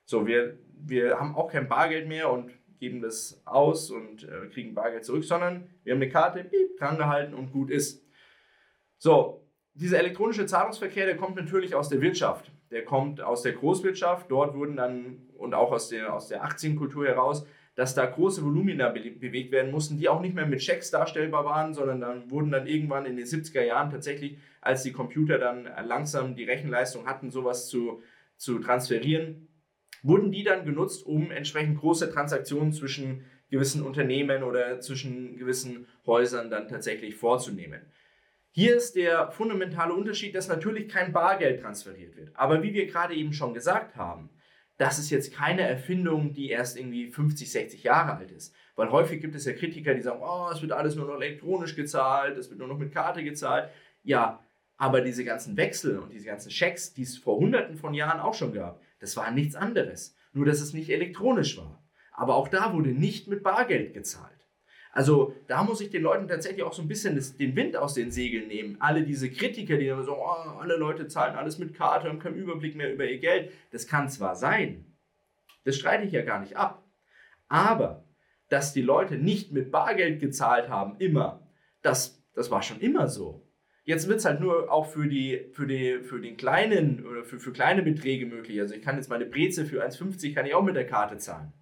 So, 0.04 0.26
wir, 0.26 0.58
wir 0.74 1.20
haben 1.20 1.36
auch 1.36 1.50
kein 1.50 1.68
Bargeld 1.68 2.08
mehr 2.08 2.30
und 2.30 2.50
geben 2.78 3.02
das 3.02 3.42
aus 3.44 3.90
und 3.90 4.24
äh, 4.24 4.48
kriegen 4.48 4.74
Bargeld 4.74 5.04
zurück, 5.04 5.24
sondern 5.24 5.68
wir 5.84 5.92
haben 5.92 6.02
eine 6.02 6.10
Karte, 6.10 6.44
piep, 6.44 6.78
dran 6.78 6.96
gehalten 6.96 7.34
und 7.34 7.52
gut 7.52 7.70
ist. 7.70 8.04
So, 8.96 9.46
dieser 9.74 9.98
elektronische 9.98 10.46
Zahlungsverkehr, 10.46 11.06
der 11.06 11.16
kommt 11.16 11.36
natürlich 11.36 11.74
aus 11.74 11.88
der 11.88 12.00
Wirtschaft. 12.00 12.50
Der 12.70 12.84
kommt 12.84 13.20
aus 13.20 13.42
der 13.42 13.52
Großwirtschaft. 13.52 14.30
Dort 14.30 14.54
wurden 14.54 14.76
dann 14.76 15.28
und 15.36 15.54
auch 15.54 15.72
aus 15.72 15.88
der, 15.88 16.14
aus 16.14 16.28
der 16.28 16.42
Aktienkultur 16.42 17.06
heraus 17.06 17.46
dass 17.78 17.94
da 17.94 18.06
große 18.06 18.44
Volumina 18.44 18.88
be 18.88 19.08
bewegt 19.12 19.52
werden 19.52 19.70
mussten, 19.70 19.98
die 19.98 20.08
auch 20.08 20.20
nicht 20.20 20.34
mehr 20.34 20.46
mit 20.46 20.58
Checks 20.58 20.90
darstellbar 20.90 21.44
waren, 21.44 21.74
sondern 21.74 22.00
dann 22.00 22.28
wurden 22.28 22.50
dann 22.50 22.66
irgendwann 22.66 23.06
in 23.06 23.16
den 23.16 23.24
70er 23.24 23.62
Jahren 23.62 23.88
tatsächlich, 23.88 24.36
als 24.68 24.82
die 24.82 24.92
Computer 24.92 25.38
dann 25.38 25.66
langsam 25.86 26.36
die 26.36 26.44
Rechenleistung 26.44 27.06
hatten, 27.06 27.30
sowas 27.30 27.68
zu, 27.68 28.02
zu 28.36 28.58
transferieren, 28.58 29.48
wurden 30.02 30.30
die 30.30 30.44
dann 30.44 30.66
genutzt, 30.66 31.06
um 31.06 31.30
entsprechend 31.30 31.78
große 31.78 32.12
Transaktionen 32.12 32.74
zwischen 32.74 33.24
gewissen 33.50 33.82
Unternehmen 33.82 34.42
oder 34.42 34.78
zwischen 34.80 35.38
gewissen 35.38 35.86
Häusern 36.04 36.50
dann 36.50 36.68
tatsächlich 36.68 37.16
vorzunehmen. 37.16 37.80
Hier 38.50 38.76
ist 38.76 38.94
der 38.94 39.30
fundamentale 39.30 39.94
Unterschied, 39.94 40.34
dass 40.34 40.48
natürlich 40.48 40.90
kein 40.90 41.14
Bargeld 41.14 41.62
transferiert 41.62 42.14
wird. 42.14 42.36
Aber 42.36 42.62
wie 42.62 42.74
wir 42.74 42.86
gerade 42.86 43.14
eben 43.14 43.32
schon 43.32 43.54
gesagt 43.54 43.96
haben, 43.96 44.28
das 44.76 44.98
ist 44.98 45.08
jetzt 45.08 45.32
keine 45.32 45.62
Erfindung, 45.62 46.34
die 46.34 46.50
erst 46.50 46.78
irgendwie 46.78 47.08
50, 47.08 47.50
60 47.50 47.82
Jahre 47.84 48.18
alt 48.18 48.32
ist. 48.32 48.54
Weil 48.76 48.90
häufig 48.90 49.22
gibt 49.22 49.34
es 49.34 49.46
ja 49.46 49.54
Kritiker, 49.54 49.94
die 49.94 50.02
sagen, 50.02 50.20
oh, 50.22 50.50
es 50.52 50.60
wird 50.60 50.72
alles 50.72 50.94
nur 50.94 51.06
noch 51.06 51.14
elektronisch 51.14 51.74
gezahlt, 51.74 52.36
es 52.36 52.50
wird 52.50 52.58
nur 52.58 52.68
noch 52.68 52.78
mit 52.78 52.92
Karte 52.92 53.24
gezahlt. 53.24 53.70
Ja, 54.02 54.44
aber 54.78 55.00
diese 55.00 55.24
ganzen 55.24 55.56
Wechsel 55.56 55.98
und 55.98 56.12
diese 56.12 56.24
ganzen 56.24 56.50
Schecks, 56.50 56.94
die 56.94 57.02
es 57.02 57.18
vor 57.18 57.36
hunderten 57.36 57.76
von 57.76 57.92
Jahren 57.92 58.20
auch 58.20 58.34
schon 58.34 58.54
gab, 58.54 58.80
das 59.00 59.16
war 59.16 59.30
nichts 59.30 59.56
anderes. 59.56 60.16
Nur, 60.32 60.46
dass 60.46 60.60
es 60.60 60.72
nicht 60.72 60.88
elektronisch 60.88 61.58
war. 61.58 61.82
Aber 62.12 62.36
auch 62.36 62.48
da 62.48 62.72
wurde 62.72 62.90
nicht 62.90 63.28
mit 63.28 63.42
Bargeld 63.42 63.92
gezahlt. 63.92 64.32
Also 64.92 65.34
da 65.46 65.62
muss 65.64 65.80
ich 65.80 65.90
den 65.90 66.02
Leuten 66.02 66.28
tatsächlich 66.28 66.62
auch 66.62 66.72
so 66.72 66.82
ein 66.82 66.88
bisschen 66.88 67.16
das, 67.16 67.36
den 67.36 67.54
Wind 67.56 67.76
aus 67.76 67.94
den 67.94 68.10
Segeln 68.10 68.48
nehmen. 68.48 68.76
Alle 68.80 69.02
diese 69.02 69.30
Kritiker, 69.30 69.76
die 69.76 69.86
dann 69.86 70.04
so, 70.04 70.16
oh, 70.16 70.58
alle 70.58 70.76
Leute 70.76 71.08
zahlen 71.08 71.36
alles 71.36 71.58
mit 71.58 71.74
Karte 71.74 72.08
und 72.08 72.20
keinen 72.20 72.36
Überblick 72.36 72.74
mehr 72.74 72.92
über 72.92 73.04
ihr 73.04 73.18
Geld. 73.18 73.52
Das 73.70 73.86
kann 73.86 74.08
zwar 74.08 74.34
sein, 74.34 74.86
das 75.64 75.76
streite 75.76 76.04
ich 76.04 76.12
ja 76.12 76.22
gar 76.22 76.40
nicht 76.40 76.56
ab. 76.56 76.84
Aber 77.48 78.04
dass 78.48 78.72
die 78.72 78.82
Leute 78.82 79.16
nicht 79.16 79.52
mit 79.52 79.70
Bargeld 79.70 80.20
gezahlt 80.20 80.68
haben, 80.68 80.96
immer, 80.98 81.46
das, 81.82 82.22
das 82.34 82.50
war 82.50 82.62
schon 82.62 82.80
immer 82.80 83.08
so. 83.08 83.47
Jetzt 83.88 84.06
wird 84.06 84.18
es 84.18 84.26
halt 84.26 84.40
nur 84.40 84.70
auch 84.70 84.84
für, 84.84 85.08
die, 85.08 85.46
für, 85.52 85.66
die, 85.66 86.00
für 86.02 86.20
den 86.20 86.36
kleinen 86.36 87.06
oder 87.06 87.24
für, 87.24 87.40
für 87.40 87.54
kleine 87.54 87.80
Beträge 87.80 88.26
möglich. 88.26 88.60
Also 88.60 88.74
ich 88.74 88.82
kann 88.82 88.96
jetzt 88.96 89.08
meine 89.08 89.24
Breze 89.24 89.64
für 89.64 89.82
1,50 89.82 90.34
kann 90.34 90.44
ich 90.44 90.52
auch 90.52 90.62
mit 90.62 90.76
der 90.76 90.86
Karte 90.86 91.16
zahlen. 91.16 91.54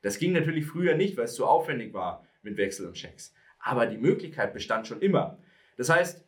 Das 0.00 0.20
ging 0.20 0.30
natürlich 0.30 0.64
früher 0.64 0.94
nicht, 0.94 1.16
weil 1.16 1.24
es 1.24 1.34
zu 1.34 1.44
aufwendig 1.44 1.92
war 1.92 2.24
mit 2.42 2.56
Wechsel 2.56 2.86
und 2.86 2.94
Checks. 2.94 3.34
Aber 3.58 3.86
die 3.86 3.98
Möglichkeit 3.98 4.54
bestand 4.54 4.86
schon 4.86 5.02
immer. 5.02 5.40
Das 5.76 5.90
heißt, 5.90 6.24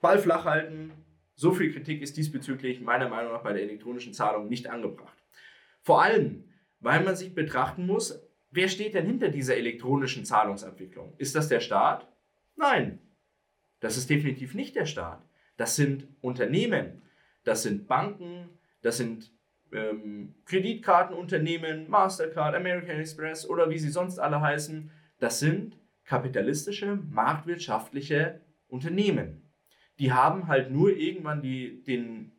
Ball 0.00 0.20
flach 0.20 0.44
halten, 0.44 0.92
so 1.34 1.50
viel 1.50 1.72
Kritik 1.72 2.00
ist 2.00 2.16
diesbezüglich 2.16 2.80
meiner 2.80 3.08
Meinung 3.08 3.32
nach 3.32 3.42
bei 3.42 3.54
der 3.54 3.62
elektronischen 3.62 4.12
Zahlung 4.12 4.48
nicht 4.48 4.70
angebracht. 4.70 5.18
Vor 5.80 6.04
allem, 6.04 6.44
weil 6.78 7.02
man 7.02 7.16
sich 7.16 7.34
betrachten 7.34 7.84
muss, 7.84 8.22
wer 8.52 8.68
steht 8.68 8.94
denn 8.94 9.06
hinter 9.06 9.30
dieser 9.30 9.56
elektronischen 9.56 10.24
Zahlungsabwicklung? 10.24 11.14
Ist 11.18 11.34
das 11.34 11.48
der 11.48 11.58
Staat? 11.58 12.06
Nein, 12.54 13.00
das 13.82 13.96
ist 13.96 14.08
definitiv 14.08 14.54
nicht 14.54 14.76
der 14.76 14.86
Staat. 14.86 15.28
Das 15.56 15.74
sind 15.74 16.06
Unternehmen, 16.20 17.02
das 17.42 17.64
sind 17.64 17.88
Banken, 17.88 18.48
das 18.80 18.96
sind 18.96 19.32
ähm, 19.72 20.36
Kreditkartenunternehmen, 20.46 21.90
Mastercard, 21.90 22.54
American 22.54 23.00
Express 23.00 23.44
oder 23.44 23.70
wie 23.70 23.78
sie 23.78 23.90
sonst 23.90 24.20
alle 24.20 24.40
heißen. 24.40 24.92
Das 25.18 25.40
sind 25.40 25.76
kapitalistische, 26.04 27.00
marktwirtschaftliche 27.10 28.40
Unternehmen. 28.68 29.50
Die 29.98 30.12
haben 30.12 30.46
halt 30.46 30.70
nur 30.70 30.96
irgendwann 30.96 31.42
die, 31.42 31.82
den, 31.82 32.32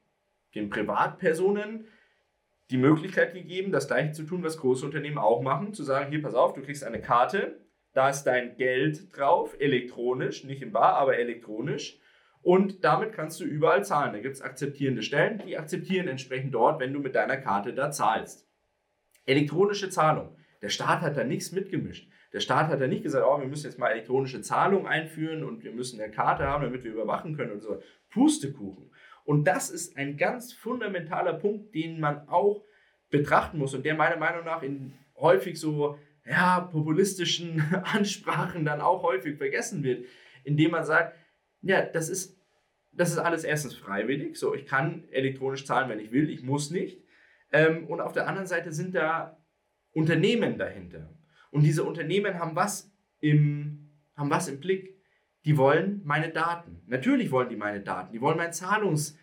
den 0.55 0.69
Privatpersonen 0.69 1.88
die 2.71 2.77
Möglichkeit 2.77 3.33
gegeben, 3.33 3.73
das 3.73 3.88
gleiche 3.88 4.13
zu 4.13 4.23
tun, 4.23 4.43
was 4.43 4.57
große 4.57 4.85
Unternehmen 4.85 5.17
auch 5.17 5.41
machen, 5.41 5.73
zu 5.73 5.83
sagen, 5.83 6.09
hier 6.09 6.21
pass 6.21 6.35
auf, 6.35 6.53
du 6.53 6.62
kriegst 6.62 6.85
eine 6.85 7.01
Karte, 7.01 7.62
da 7.93 8.09
ist 8.09 8.23
dein 8.23 8.55
Geld 8.57 9.15
drauf, 9.15 9.55
elektronisch, 9.59 10.43
nicht 10.43 10.62
im 10.62 10.71
Bar, 10.71 10.95
aber 10.95 11.17
elektronisch. 11.17 12.00
Und 12.41 12.83
damit 12.83 13.13
kannst 13.13 13.39
du 13.39 13.45
überall 13.45 13.85
zahlen. 13.85 14.13
Da 14.13 14.19
gibt 14.19 14.35
es 14.35 14.41
akzeptierende 14.41 15.01
Stellen, 15.01 15.41
die 15.45 15.57
akzeptieren 15.57 16.07
entsprechend 16.07 16.53
dort, 16.53 16.79
wenn 16.79 16.91
du 16.91 17.00
mit 17.00 17.15
deiner 17.15 17.38
Karte 17.38 17.73
da 17.73 17.91
zahlst. 17.91 18.47
Elektronische 19.25 19.89
Zahlung. 19.89 20.35
Der 20.62 20.69
Staat 20.69 21.01
hat 21.01 21.15
da 21.15 21.23
nichts 21.23 21.51
mitgemischt. 21.51 22.09
Der 22.33 22.39
Staat 22.39 22.67
hat 22.67 22.81
da 22.81 22.88
nicht 22.88 23.03
gesagt, 23.03 23.25
oh, 23.25 23.39
wir 23.39 23.47
müssen 23.47 23.67
jetzt 23.67 23.79
mal 23.79 23.89
elektronische 23.89 24.41
Zahlung 24.41 24.88
einführen 24.88 25.43
und 25.43 25.63
wir 25.63 25.71
müssen 25.71 26.01
eine 26.01 26.12
Karte 26.12 26.45
haben, 26.45 26.63
damit 26.63 26.83
wir 26.83 26.91
überwachen 26.91 27.38
können 27.38 27.51
und 27.51 27.62
so. 27.62 27.81
Pustekuchen. 28.09 28.91
Und 29.23 29.45
das 29.45 29.69
ist 29.69 29.95
ein 29.97 30.17
ganz 30.17 30.51
fundamentaler 30.51 31.33
Punkt, 31.33 31.73
den 31.75 32.00
man 32.00 32.27
auch 32.27 32.63
betrachten 33.09 33.59
muss 33.59 33.73
und 33.73 33.85
der 33.85 33.93
meiner 33.93 34.17
Meinung 34.17 34.43
nach 34.43 34.63
in 34.63 34.93
häufig 35.15 35.59
so 35.59 36.00
ja, 36.25 36.62
populistischen 36.62 37.62
Ansprachen 37.84 38.65
dann 38.65 38.82
auch 38.82 39.03
häufig 39.03 39.38
vergessen 39.38 39.84
wird, 39.84 40.06
indem 40.44 40.72
man 40.72 40.86
sagt, 40.86 41.15
ja, 41.62 41.82
das 41.82 42.10
ist, 42.10 42.39
das 42.92 43.12
ist 43.12 43.18
alles 43.18 43.44
erstens 43.44 43.75
freiwillig, 43.75 44.38
so 44.38 44.53
ich 44.53 44.65
kann 44.65 45.03
elektronisch 45.12 45.65
zahlen, 45.65 45.89
wenn 45.89 46.00
ich 46.00 46.12
will, 46.12 46.30
ich 46.30 46.44
muss 46.44 46.72
nicht. 46.72 47.01
Ähm, 47.51 47.86
und 47.88 48.01
auf 48.01 48.13
der 48.13 48.27
anderen 48.27 48.48
Seite 48.48 48.72
sind 48.72 48.96
da 48.96 49.38
Unternehmen 49.94 50.58
dahinter. 50.58 51.10
Und 51.51 51.63
diese 51.63 51.84
Unternehmen 51.84 52.39
haben 52.39 52.56
was 52.56 52.92
im, 53.20 53.92
haben 54.15 54.30
was 54.30 54.48
im 54.48 54.60
Blick. 54.60 55.00
Die 55.46 55.58
wollen 55.58 56.01
meine 56.03 56.30
Daten. 56.30 56.82
Natürlich 56.88 57.32
wollen 57.32 57.50
die 57.50 57.56
meine 57.56 57.82
Daten. 57.82 58.12
Die 58.12 58.22
wollen 58.22 58.38
mein 58.38 58.53
Zahlungs, 58.53 59.18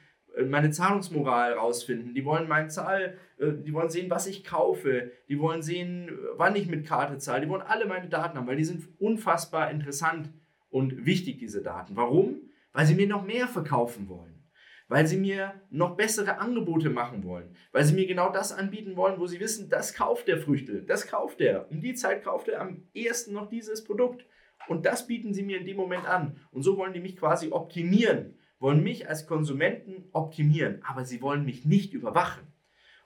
meine 0.49 0.71
Zahlungsmoral 0.71 1.55
rausfinden. 1.55 2.15
Die 2.15 2.25
wollen 2.25 2.49
mein 2.49 2.71
Zahl, 2.71 3.17
äh, 3.39 3.53
die 3.53 3.73
wollen 3.73 3.91
sehen, 3.91 4.11
was 4.11 4.27
ich 4.27 4.45
kaufe. 4.45 5.13
Die 5.29 5.39
wollen 5.39 5.63
sehen, 5.63 6.11
wann 6.37 6.57
ich 6.57 6.67
mit 6.67 6.87
Karte 6.87 7.19
zahle. 7.19 7.43
Die 7.43 7.49
wollen 7.49 7.63
alle 7.63 7.87
meine 7.87 8.09
Daten 8.09 8.37
haben, 8.37 8.47
weil 8.47 8.57
die 8.57 8.65
sind 8.65 8.89
unfassbar 8.99 9.71
interessant 9.71 10.31
und 10.71 11.05
wichtig, 11.05 11.39
diese 11.39 11.63
Daten. 11.63 11.97
Warum? 11.97 12.37
Weil 12.73 12.87
sie 12.87 12.95
mir 12.95 13.09
noch 13.09 13.25
mehr 13.25 13.49
verkaufen 13.49 14.09
wollen. 14.09 14.45
Weil 14.89 15.07
sie 15.07 15.19
mir 15.19 15.55
noch 15.71 15.97
bessere 15.97 16.39
Angebote 16.39 16.91
machen 16.91 17.25
wollen. 17.25 17.55
Weil 17.73 17.85
sie 17.85 17.95
mir 17.95 18.07
genau 18.07 18.33
das 18.33 18.53
anbieten 18.53 18.97
wollen, 18.97 19.21
wo 19.21 19.27
sie 19.27 19.39
wissen, 19.39 19.69
das 19.69 19.95
kauft 19.95 20.27
der 20.27 20.39
Früchte. 20.39 20.83
Das 20.83 21.07
kauft 21.07 21.41
er. 21.41 21.71
Um 21.71 21.81
die 21.81 21.95
Zeit 21.95 22.25
kauft 22.25 22.49
er 22.49 22.61
am 22.61 22.89
ehesten 22.93 23.33
noch 23.33 23.49
dieses 23.49 23.85
Produkt. 23.85 24.27
Und 24.69 24.87
das 24.87 25.07
bieten 25.07 25.33
sie 25.33 25.43
mir 25.43 25.59
in 25.59 25.67
dem 25.67 25.77
Moment 25.77 26.09
an. 26.09 26.37
Und 26.51 26.63
so 26.63 26.77
wollen 26.77 26.93
die 26.93 27.01
mich 27.01 27.17
quasi 27.17 27.51
optimieren 27.51 28.35
wollen 28.61 28.85
mich 28.85 29.09
als 29.09 29.27
Konsumenten 29.27 30.09
optimieren, 30.13 30.81
aber 30.85 31.05
sie 31.05 31.21
wollen 31.21 31.45
mich 31.45 31.65
nicht 31.65 31.93
überwachen. 31.93 32.47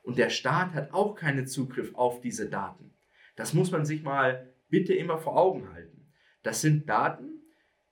Und 0.02 0.18
der 0.18 0.28
Staat 0.28 0.74
hat 0.74 0.92
auch 0.92 1.14
keinen 1.14 1.46
Zugriff 1.46 1.94
auf 1.94 2.20
diese 2.20 2.50
Daten. 2.50 2.92
Das 3.36 3.54
muss 3.54 3.70
man 3.70 3.86
sich 3.86 4.02
mal 4.02 4.52
bitte 4.68 4.92
immer 4.92 5.16
vor 5.16 5.36
Augen 5.38 5.72
halten. 5.72 6.12
Das 6.42 6.60
sind 6.60 6.88
Daten, 6.88 7.42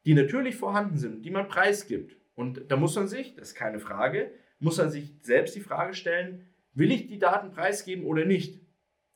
die 0.04 0.14
natürlich 0.14 0.57
vorhanden 0.57 0.99
sind, 0.99 1.25
die 1.25 1.31
man 1.31 1.49
preisgibt. 1.49 2.16
Und 2.35 2.71
da 2.71 2.76
muss 2.76 2.97
man 2.97 3.09
sich, 3.09 3.35
das 3.35 3.49
ist 3.49 3.54
keine 3.54 3.78
Frage, 3.78 4.33
muss 4.59 4.78
man 4.78 4.90
sich 4.90 5.14
selbst 5.21 5.54
die 5.54 5.61
Frage 5.61 5.95
stellen, 5.95 6.49
will 6.75 6.92
ich 6.92 7.07
die 7.07 7.19
Daten 7.19 7.50
preisgeben 7.50 8.04
oder 8.04 8.25
nicht? 8.25 8.61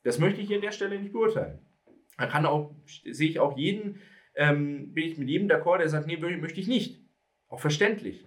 Das 0.03 0.19
möchte 0.19 0.41
ich 0.41 0.47
hier 0.47 0.57
an 0.57 0.61
der 0.61 0.71
Stelle 0.71 0.99
nicht 0.99 1.13
beurteilen. 1.13 1.59
Da 2.17 2.25
kann 2.25 2.45
auch, 2.45 2.73
sehe 2.85 3.29
ich 3.29 3.39
auch 3.39 3.57
jeden, 3.57 3.99
ähm, 4.35 4.93
bin 4.93 5.05
ich 5.05 5.17
mit 5.17 5.29
jedem 5.29 5.47
d'accord, 5.47 5.79
der 5.79 5.89
sagt, 5.89 6.07
nee, 6.07 6.17
möchte 6.17 6.59
ich 6.59 6.67
nicht. 6.67 7.06
Auch 7.47 7.59
verständlich. 7.59 8.25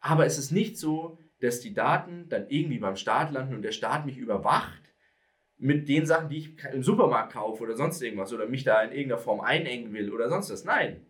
Aber 0.00 0.26
es 0.26 0.38
ist 0.38 0.50
nicht 0.50 0.76
so, 0.78 1.18
dass 1.40 1.60
die 1.60 1.74
Daten 1.74 2.28
dann 2.28 2.48
irgendwie 2.48 2.78
beim 2.78 2.96
Staat 2.96 3.30
landen 3.32 3.54
und 3.54 3.62
der 3.62 3.72
Staat 3.72 4.06
mich 4.06 4.16
überwacht 4.16 4.82
mit 5.56 5.88
den 5.88 6.06
Sachen, 6.06 6.28
die 6.28 6.38
ich 6.38 6.64
im 6.72 6.82
Supermarkt 6.82 7.32
kaufe 7.32 7.62
oder 7.62 7.76
sonst 7.76 8.00
irgendwas 8.00 8.32
oder 8.32 8.46
mich 8.46 8.64
da 8.64 8.82
in 8.82 8.92
irgendeiner 8.92 9.20
Form 9.20 9.40
einengen 9.40 9.92
will 9.92 10.12
oder 10.12 10.28
sonst 10.28 10.50
was. 10.50 10.64
Nein, 10.64 11.06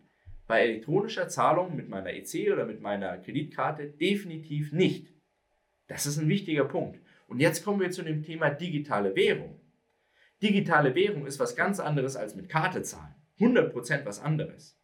bei 0.47 0.61
elektronischer 0.61 1.27
Zahlung 1.27 1.75
mit 1.75 1.89
meiner 1.89 2.11
EC 2.11 2.51
oder 2.51 2.65
mit 2.65 2.81
meiner 2.81 3.17
Kreditkarte 3.19 3.87
definitiv 3.87 4.71
nicht. 4.71 5.13
Das 5.87 6.05
ist 6.05 6.17
ein 6.17 6.27
wichtiger 6.27 6.65
Punkt. 6.65 6.99
Und 7.27 7.39
jetzt 7.39 7.63
kommen 7.63 7.79
wir 7.79 7.91
zu 7.91 8.01
dem 8.01 8.23
Thema 8.23 8.49
digitale 8.49 9.15
Währung. 9.15 9.61
Digitale 10.41 10.95
Währung 10.95 11.27
ist 11.27 11.39
was 11.39 11.55
ganz 11.55 11.79
anderes 11.79 12.15
als 12.15 12.35
mit 12.35 12.49
Karte 12.49 12.81
zahlen. 12.81 13.13
100% 13.39 14.05
was 14.05 14.19
anderes. 14.19 14.79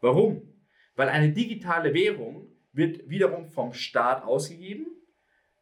Warum? 0.00 0.53
Weil 0.94 1.08
eine 1.08 1.32
digitale 1.32 1.94
Währung 1.94 2.48
wird 2.72 3.08
wiederum 3.08 3.46
vom 3.48 3.72
Staat 3.72 4.24
ausgegeben, 4.24 4.86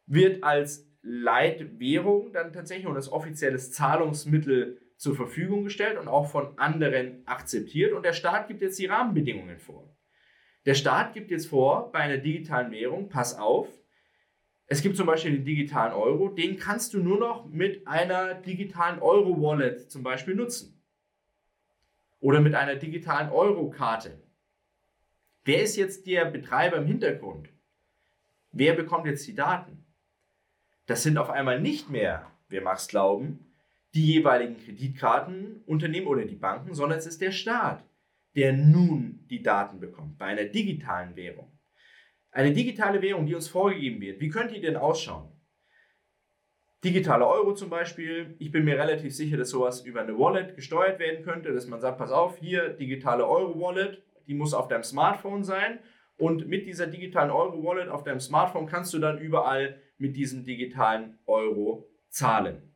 wird 0.05 0.43
als 0.43 0.87
Leitwährung 1.01 2.31
dann 2.31 2.53
tatsächlich 2.53 2.87
und 2.87 2.95
als 2.95 3.11
offizielles 3.11 3.71
Zahlungsmittel 3.71 4.79
zur 4.97 5.15
Verfügung 5.15 5.65
gestellt 5.65 5.97
und 5.97 6.07
auch 6.07 6.29
von 6.29 6.57
anderen 6.57 7.27
akzeptiert. 7.27 7.93
Und 7.93 8.05
der 8.05 8.13
Staat 8.13 8.47
gibt 8.47 8.61
jetzt 8.61 8.79
die 8.79 8.85
Rahmenbedingungen 8.85 9.59
vor. 9.59 9.93
Der 10.65 10.75
Staat 10.75 11.13
gibt 11.13 11.29
jetzt 11.29 11.47
vor, 11.47 11.91
bei 11.91 11.99
einer 11.99 12.17
digitalen 12.17 12.71
Währung, 12.71 13.09
pass 13.09 13.37
auf, 13.37 13.67
es 14.65 14.81
gibt 14.81 14.95
zum 14.95 15.05
Beispiel 15.05 15.33
den 15.33 15.45
digitalen 15.45 15.93
Euro, 15.93 16.29
den 16.29 16.55
kannst 16.57 16.93
du 16.93 16.99
nur 16.99 17.19
noch 17.19 17.45
mit 17.49 17.85
einer 17.85 18.33
digitalen 18.33 18.99
Euro-Wallet 18.99 19.91
zum 19.91 20.03
Beispiel 20.03 20.35
nutzen. 20.35 20.81
Oder 22.21 22.39
mit 22.39 22.55
einer 22.55 22.75
digitalen 22.75 23.29
Euro-Karte. 23.29 24.22
Wer 25.45 25.61
ist 25.61 25.75
jetzt 25.75 26.07
der 26.07 26.25
Betreiber 26.25 26.77
im 26.77 26.85
Hintergrund? 26.85 27.49
Wer 28.51 28.73
bekommt 28.75 29.05
jetzt 29.07 29.27
die 29.27 29.35
Daten? 29.35 29.85
Das 30.85 31.03
sind 31.03 31.17
auf 31.17 31.29
einmal 31.29 31.59
nicht 31.59 31.89
mehr, 31.89 32.31
wer 32.47 32.61
mag 32.61 32.77
es 32.77 32.87
glauben, 32.87 33.51
die 33.93 34.05
jeweiligen 34.13 34.57
Kreditkartenunternehmen 34.57 36.07
oder 36.07 36.23
die 36.23 36.35
Banken, 36.35 36.73
sondern 36.73 36.97
es 36.97 37.05
ist 37.05 37.21
der 37.21 37.31
Staat, 37.31 37.83
der 38.35 38.53
nun 38.53 39.25
die 39.29 39.43
Daten 39.43 39.79
bekommt 39.79 40.17
bei 40.17 40.27
einer 40.27 40.45
digitalen 40.45 41.15
Währung. 41.17 41.51
Eine 42.31 42.53
digitale 42.53 43.01
Währung, 43.01 43.25
die 43.25 43.35
uns 43.35 43.49
vorgegeben 43.49 43.99
wird, 43.99 44.21
wie 44.21 44.29
könnte 44.29 44.53
die 44.55 44.61
denn 44.61 44.77
ausschauen? 44.77 45.29
Digitale 46.83 47.27
Euro 47.27 47.53
zum 47.53 47.69
Beispiel. 47.69 48.35
Ich 48.39 48.51
bin 48.51 48.65
mir 48.65 48.77
relativ 48.77 49.15
sicher, 49.15 49.37
dass 49.37 49.51
sowas 49.51 49.85
über 49.85 50.01
eine 50.01 50.17
Wallet 50.17 50.55
gesteuert 50.55 50.99
werden 50.99 51.23
könnte, 51.23 51.53
dass 51.53 51.67
man 51.67 51.79
sagt, 51.79 51.97
pass 51.97 52.11
auf, 52.11 52.37
hier 52.37 52.69
digitale 52.69 53.27
Euro-Wallet 53.27 54.03
die 54.27 54.33
muss 54.33 54.53
auf 54.53 54.67
deinem 54.67 54.83
Smartphone 54.83 55.43
sein. 55.43 55.79
Und 56.17 56.47
mit 56.47 56.65
dieser 56.65 56.87
digitalen 56.87 57.31
Euro-Wallet 57.31 57.89
auf 57.89 58.03
deinem 58.03 58.19
Smartphone 58.19 58.67
kannst 58.67 58.93
du 58.93 58.99
dann 58.99 59.19
überall 59.19 59.81
mit 59.97 60.15
diesem 60.15 60.45
digitalen 60.45 61.17
Euro 61.25 61.89
zahlen. 62.09 62.75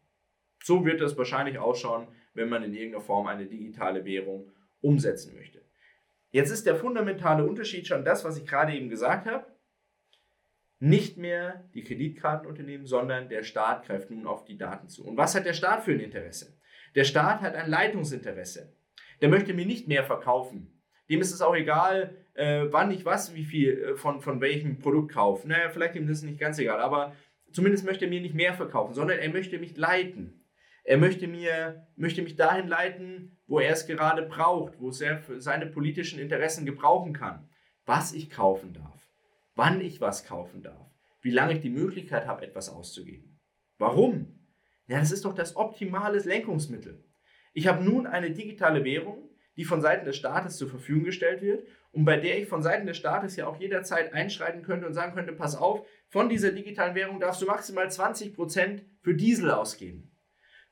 So 0.63 0.85
wird 0.85 1.01
es 1.01 1.17
wahrscheinlich 1.17 1.59
ausschauen, 1.59 2.07
wenn 2.33 2.49
man 2.49 2.63
in 2.63 2.73
irgendeiner 2.73 3.03
Form 3.03 3.27
eine 3.27 3.45
digitale 3.45 4.05
Währung 4.05 4.51
umsetzen 4.81 5.35
möchte. 5.35 5.63
Jetzt 6.31 6.51
ist 6.51 6.65
der 6.65 6.75
fundamentale 6.75 7.45
Unterschied 7.45 7.87
schon 7.87 8.03
das, 8.03 8.25
was 8.25 8.37
ich 8.37 8.45
gerade 8.45 8.73
eben 8.73 8.89
gesagt 8.89 9.27
habe. 9.27 9.45
Nicht 10.79 11.17
mehr 11.17 11.67
die 11.73 11.83
Kreditkartenunternehmen, 11.83 12.85
sondern 12.85 13.29
der 13.29 13.43
Staat 13.43 13.85
greift 13.85 14.11
nun 14.11 14.27
auf 14.27 14.45
die 14.45 14.57
Daten 14.57 14.89
zu. 14.89 15.05
Und 15.05 15.17
was 15.17 15.33
hat 15.33 15.45
der 15.45 15.53
Staat 15.53 15.83
für 15.83 15.91
ein 15.91 15.99
Interesse? 15.99 16.59
Der 16.95 17.03
Staat 17.03 17.41
hat 17.41 17.55
ein 17.55 17.69
Leitungsinteresse. 17.69 18.75
Der 19.21 19.29
möchte 19.29 19.53
mir 19.53 19.65
nicht 19.65 19.87
mehr 19.87 20.03
verkaufen, 20.03 20.76
dem 21.09 21.21
ist 21.21 21.33
es 21.33 21.41
auch 21.41 21.55
egal, 21.55 22.15
äh, 22.33 22.65
wann 22.69 22.91
ich 22.91 23.05
was, 23.05 23.33
wie 23.33 23.45
viel 23.45 23.77
äh, 23.77 23.95
von, 23.95 24.21
von 24.21 24.41
welchem 24.41 24.79
Produkt 24.79 25.13
kaufe. 25.13 25.47
Naja, 25.47 25.69
vielleicht 25.69 25.95
ihm 25.95 26.07
das 26.07 26.21
nicht 26.21 26.39
ganz 26.39 26.59
egal, 26.59 26.79
aber 26.79 27.13
zumindest 27.51 27.85
möchte 27.85 28.05
er 28.05 28.09
mir 28.09 28.21
nicht 28.21 28.35
mehr 28.35 28.53
verkaufen, 28.53 28.93
sondern 28.93 29.19
er 29.19 29.29
möchte 29.29 29.57
mich 29.59 29.77
leiten. 29.77 30.43
Er 30.83 30.97
möchte, 30.97 31.27
mir, 31.27 31.85
möchte 31.97 32.21
mich 32.21 32.37
dahin 32.37 32.67
leiten, 32.67 33.37
wo 33.45 33.59
er 33.59 33.73
es 33.73 33.87
gerade 33.87 34.23
braucht, 34.23 34.79
wo 34.79 34.89
er 34.89 35.21
seine 35.37 35.65
politischen 35.65 36.17
Interessen 36.19 36.65
gebrauchen 36.65 37.13
kann. 37.13 37.49
was 37.85 38.13
ich 38.13 38.29
kaufen 38.29 38.73
darf, 38.73 39.01
wann 39.55 39.79
ich 39.79 40.01
was 40.01 40.25
kaufen 40.25 40.61
darf, 40.61 40.91
wie 41.21 41.31
lange 41.31 41.53
ich 41.53 41.61
die 41.61 41.69
Möglichkeit 41.69 42.27
habe, 42.27 42.45
etwas 42.45 42.69
auszugeben. 42.69 43.39
Warum? 43.77 44.39
Ja, 44.87 44.99
das 44.99 45.11
ist 45.11 45.25
doch 45.25 45.33
das 45.33 45.55
optimale 45.55 46.19
Lenkungsmittel. 46.19 47.03
Ich 47.53 47.67
habe 47.67 47.83
nun 47.83 48.07
eine 48.07 48.31
digitale 48.31 48.83
Währung, 48.83 49.26
die 49.57 49.65
von 49.65 49.81
Seiten 49.81 50.05
des 50.05 50.15
Staates 50.15 50.57
zur 50.57 50.69
Verfügung 50.69 51.03
gestellt 51.03 51.41
wird 51.41 51.67
und 51.91 52.05
bei 52.05 52.17
der 52.17 52.39
ich 52.39 52.47
von 52.47 52.61
Seiten 52.61 52.85
des 52.85 52.97
Staates 52.97 53.35
ja 53.35 53.47
auch 53.47 53.59
jederzeit 53.59 54.13
einschreiten 54.13 54.61
könnte 54.61 54.87
und 54.87 54.93
sagen 54.93 55.13
könnte, 55.13 55.33
pass 55.33 55.55
auf, 55.55 55.85
von 56.07 56.29
dieser 56.29 56.51
digitalen 56.51 56.95
Währung 56.95 57.19
darfst 57.19 57.41
du 57.41 57.47
maximal 57.47 57.87
20% 57.87 58.81
für 59.01 59.15
Diesel 59.15 59.51
ausgeben. 59.51 60.11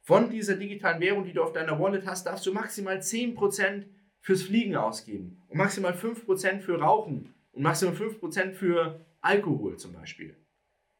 Von 0.01 0.29
dieser 0.29 0.55
digitalen 0.55 1.01
Währung, 1.01 1.25
die 1.25 1.33
du 1.33 1.41
auf 1.41 1.51
deiner 1.51 1.79
Wallet 1.79 2.05
hast, 2.05 2.27
darfst 2.27 2.45
du 2.45 2.53
maximal 2.53 2.97
10% 2.97 3.85
fürs 4.21 4.43
Fliegen 4.43 4.75
ausgeben 4.75 5.41
und 5.47 5.57
maximal 5.57 5.93
5% 5.93 6.59
für 6.59 6.79
Rauchen 6.79 7.33
und 7.51 7.63
maximal 7.63 7.95
5% 7.95 8.53
für 8.53 9.03
Alkohol 9.21 9.77
zum 9.77 9.93
Beispiel. 9.93 10.37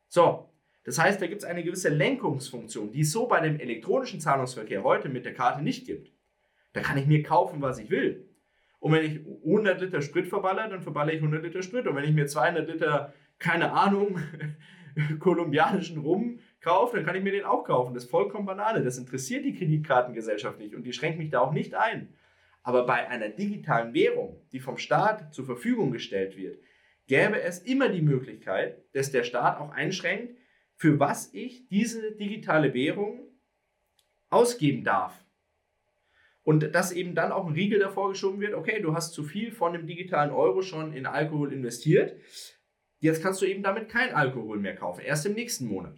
So, 0.08 0.50
das 0.86 0.98
heißt, 0.98 1.22
da 1.22 1.28
gibt 1.28 1.42
es 1.42 1.46
eine 1.46 1.64
gewisse 1.64 1.90
Lenkungsfunktion, 1.90 2.92
die 2.92 3.02
es 3.02 3.12
so 3.12 3.28
bei 3.28 3.42
dem 3.42 3.60
elektronischen 3.60 4.20
Zahlungsverkehr 4.20 4.84
heute 4.84 5.10
mit 5.10 5.26
der 5.26 5.34
Karte 5.34 5.62
nicht 5.62 5.86
gibt. 5.86 6.15
Da 6.76 6.82
kann 6.82 6.98
ich 6.98 7.08
mir 7.08 7.24
kaufen, 7.24 7.62
was 7.62 7.80
ich 7.80 7.90
will. 7.90 8.28
Und 8.80 8.92
wenn 8.92 9.06
ich 9.06 9.22
100 9.46 9.80
Liter 9.80 10.02
Sprit 10.02 10.28
verballer, 10.28 10.68
dann 10.68 10.82
verballer 10.82 11.14
ich 11.14 11.20
100 11.20 11.42
Liter 11.42 11.64
Sprit. 11.64 11.88
Und 11.88 11.96
wenn 11.96 12.04
ich 12.04 12.12
mir 12.12 12.28
200 12.28 12.68
Liter, 12.68 13.14
keine 13.40 13.72
Ahnung, 13.72 14.20
kolumbianischen 15.20 16.00
Rum 16.00 16.40
kaufe, 16.60 16.98
dann 16.98 17.06
kann 17.06 17.16
ich 17.16 17.24
mir 17.24 17.32
den 17.32 17.46
auch 17.46 17.64
kaufen. 17.64 17.94
Das 17.94 18.04
ist 18.04 18.10
vollkommen 18.10 18.46
Banane. 18.46 18.84
Das 18.84 18.98
interessiert 18.98 19.46
die 19.46 19.54
Kreditkartengesellschaft 19.54 20.60
nicht 20.60 20.76
und 20.76 20.84
die 20.84 20.92
schränkt 20.92 21.18
mich 21.18 21.30
da 21.30 21.40
auch 21.40 21.54
nicht 21.54 21.76
ein. 21.76 22.14
Aber 22.62 22.86
bei 22.86 23.08
einer 23.08 23.30
digitalen 23.30 23.94
Währung, 23.94 24.42
die 24.52 24.60
vom 24.60 24.78
Staat 24.78 25.34
zur 25.34 25.46
Verfügung 25.46 25.92
gestellt 25.92 26.36
wird, 26.36 26.60
gäbe 27.08 27.42
es 27.42 27.60
immer 27.60 27.88
die 27.88 28.02
Möglichkeit, 28.02 28.84
dass 28.94 29.12
der 29.12 29.24
Staat 29.24 29.62
auch 29.62 29.72
einschränkt, 29.72 30.36
für 30.76 31.00
was 31.00 31.34
ich 31.34 31.70
diese 31.70 32.12
digitale 32.12 32.74
Währung 32.74 33.22
ausgeben 34.30 34.84
darf. 34.84 35.25
Und 36.46 36.76
dass 36.76 36.92
eben 36.92 37.16
dann 37.16 37.32
auch 37.32 37.48
ein 37.48 37.54
Riegel 37.54 37.80
davor 37.80 38.10
geschoben 38.10 38.40
wird, 38.40 38.54
okay, 38.54 38.80
du 38.80 38.94
hast 38.94 39.14
zu 39.14 39.24
viel 39.24 39.52
von 39.52 39.74
dem 39.74 39.88
digitalen 39.88 40.32
Euro 40.32 40.62
schon 40.62 40.94
in 40.94 41.08
Alkohol 41.08 41.52
investiert, 41.52 42.16
jetzt 43.00 43.24
kannst 43.24 43.42
du 43.42 43.48
eben 43.48 43.64
damit 43.64 43.90
kein 43.90 44.14
Alkohol 44.14 44.60
mehr 44.60 44.76
kaufen, 44.76 45.02
erst 45.02 45.26
im 45.26 45.34
nächsten 45.34 45.66
Monat. 45.66 45.98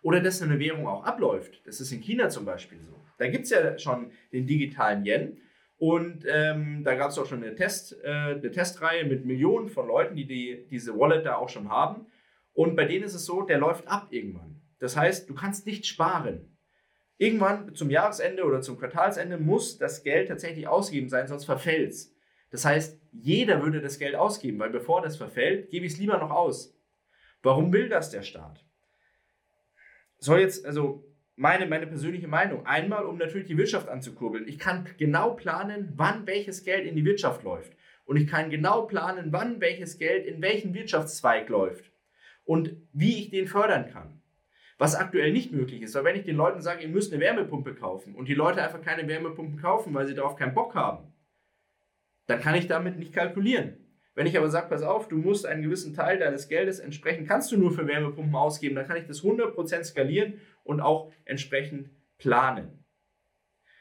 Oder 0.00 0.20
dass 0.20 0.40
eine 0.40 0.58
Währung 0.58 0.86
auch 0.86 1.04
abläuft, 1.04 1.60
das 1.66 1.78
ist 1.78 1.92
in 1.92 2.00
China 2.00 2.30
zum 2.30 2.46
Beispiel 2.46 2.78
so. 2.80 2.98
Da 3.18 3.28
gibt 3.28 3.44
es 3.44 3.50
ja 3.50 3.78
schon 3.78 4.12
den 4.32 4.46
digitalen 4.46 5.04
Yen 5.04 5.36
und 5.76 6.24
ähm, 6.26 6.82
da 6.84 6.94
gab 6.94 7.10
es 7.10 7.18
auch 7.18 7.26
schon 7.26 7.44
eine, 7.44 7.54
Test, 7.54 8.02
äh, 8.02 8.08
eine 8.08 8.50
Testreihe 8.50 9.04
mit 9.04 9.26
Millionen 9.26 9.68
von 9.68 9.86
Leuten, 9.86 10.16
die, 10.16 10.26
die 10.26 10.66
diese 10.70 10.98
Wallet 10.98 11.26
da 11.26 11.34
auch 11.34 11.50
schon 11.50 11.68
haben. 11.68 12.06
Und 12.54 12.76
bei 12.76 12.86
denen 12.86 13.04
ist 13.04 13.14
es 13.14 13.26
so, 13.26 13.42
der 13.42 13.58
läuft 13.58 13.86
ab 13.88 14.08
irgendwann. 14.10 14.62
Das 14.78 14.96
heißt, 14.96 15.28
du 15.28 15.34
kannst 15.34 15.66
nicht 15.66 15.86
sparen. 15.86 16.51
Irgendwann 17.22 17.72
zum 17.76 17.88
Jahresende 17.88 18.42
oder 18.42 18.62
zum 18.62 18.76
Quartalsende 18.76 19.38
muss 19.38 19.78
das 19.78 20.02
Geld 20.02 20.26
tatsächlich 20.26 20.66
ausgegeben 20.66 21.08
sein, 21.08 21.28
sonst 21.28 21.44
verfällt 21.44 21.90
es. 21.90 22.12
Das 22.50 22.64
heißt, 22.64 23.00
jeder 23.12 23.62
würde 23.62 23.80
das 23.80 24.00
Geld 24.00 24.16
ausgeben, 24.16 24.58
weil 24.58 24.70
bevor 24.70 25.02
das 25.02 25.16
verfällt, 25.16 25.70
gebe 25.70 25.86
ich 25.86 25.92
es 25.92 25.98
lieber 26.00 26.18
noch 26.18 26.32
aus. 26.32 26.76
Warum 27.40 27.72
will 27.72 27.88
das 27.88 28.10
der 28.10 28.22
Staat? 28.22 28.64
Soll 30.18 30.40
jetzt, 30.40 30.66
also 30.66 31.04
meine, 31.36 31.66
meine 31.66 31.86
persönliche 31.86 32.26
Meinung, 32.26 32.66
einmal, 32.66 33.06
um 33.06 33.18
natürlich 33.18 33.46
die 33.46 33.56
Wirtschaft 33.56 33.88
anzukurbeln. 33.88 34.48
Ich 34.48 34.58
kann 34.58 34.88
genau 34.98 35.34
planen, 35.34 35.92
wann 35.94 36.26
welches 36.26 36.64
Geld 36.64 36.88
in 36.88 36.96
die 36.96 37.04
Wirtschaft 37.04 37.44
läuft. 37.44 37.72
Und 38.04 38.16
ich 38.16 38.26
kann 38.26 38.50
genau 38.50 38.86
planen, 38.86 39.28
wann 39.30 39.60
welches 39.60 39.98
Geld 39.98 40.26
in 40.26 40.42
welchen 40.42 40.74
Wirtschaftszweig 40.74 41.48
läuft. 41.48 41.92
Und 42.42 42.74
wie 42.92 43.20
ich 43.20 43.30
den 43.30 43.46
fördern 43.46 43.92
kann. 43.92 44.21
Was 44.78 44.94
aktuell 44.94 45.32
nicht 45.32 45.52
möglich 45.52 45.82
ist, 45.82 45.94
weil 45.94 46.04
wenn 46.04 46.16
ich 46.16 46.24
den 46.24 46.36
Leuten 46.36 46.60
sage, 46.60 46.82
ihr 46.82 46.88
müsst 46.88 47.12
eine 47.12 47.22
Wärmepumpe 47.22 47.74
kaufen 47.74 48.14
und 48.14 48.28
die 48.28 48.34
Leute 48.34 48.62
einfach 48.62 48.82
keine 48.82 49.06
Wärmepumpen 49.06 49.60
kaufen, 49.60 49.94
weil 49.94 50.06
sie 50.06 50.14
darauf 50.14 50.36
keinen 50.36 50.54
Bock 50.54 50.74
haben, 50.74 51.12
dann 52.26 52.40
kann 52.40 52.54
ich 52.54 52.66
damit 52.66 52.98
nicht 52.98 53.12
kalkulieren. 53.12 53.76
Wenn 54.14 54.26
ich 54.26 54.36
aber 54.36 54.50
sage, 54.50 54.68
pass 54.68 54.82
auf, 54.82 55.08
du 55.08 55.16
musst 55.16 55.46
einen 55.46 55.62
gewissen 55.62 55.94
Teil 55.94 56.18
deines 56.18 56.48
Geldes 56.48 56.80
entsprechend, 56.80 57.28
kannst 57.28 57.50
du 57.50 57.56
nur 57.56 57.72
für 57.72 57.86
Wärmepumpen 57.86 58.34
ausgeben, 58.34 58.74
dann 58.74 58.86
kann 58.86 58.98
ich 58.98 59.06
das 59.06 59.22
100% 59.22 59.84
skalieren 59.84 60.40
und 60.64 60.80
auch 60.80 61.12
entsprechend 61.24 61.90
planen. 62.18 62.84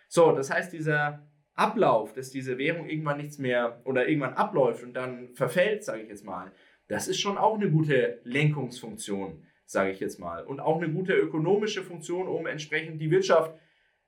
So, 0.07 0.31
das 0.31 0.49
heißt, 0.49 0.71
dieser 0.71 1.27
Ablauf, 1.53 2.13
dass 2.13 2.31
diese 2.31 2.57
Währung 2.57 2.89
irgendwann 2.89 3.17
nichts 3.17 3.37
mehr 3.37 3.81
oder 3.85 4.07
irgendwann 4.07 4.33
abläuft 4.33 4.83
und 4.83 4.93
dann 4.93 5.33
verfällt, 5.35 5.83
sage 5.83 6.03
ich 6.03 6.09
jetzt 6.09 6.25
mal, 6.25 6.51
das 6.87 7.07
ist 7.07 7.19
schon 7.19 7.37
auch 7.37 7.55
eine 7.55 7.69
gute 7.69 8.19
Lenkungsfunktion 8.23 9.43
sage 9.71 9.91
ich 9.91 9.99
jetzt 9.99 10.19
mal. 10.19 10.43
Und 10.43 10.59
auch 10.59 10.81
eine 10.81 10.91
gute 10.91 11.13
ökonomische 11.13 11.83
Funktion, 11.83 12.27
um 12.27 12.45
entsprechend 12.45 13.01
die 13.01 13.09
Wirtschaft 13.09 13.57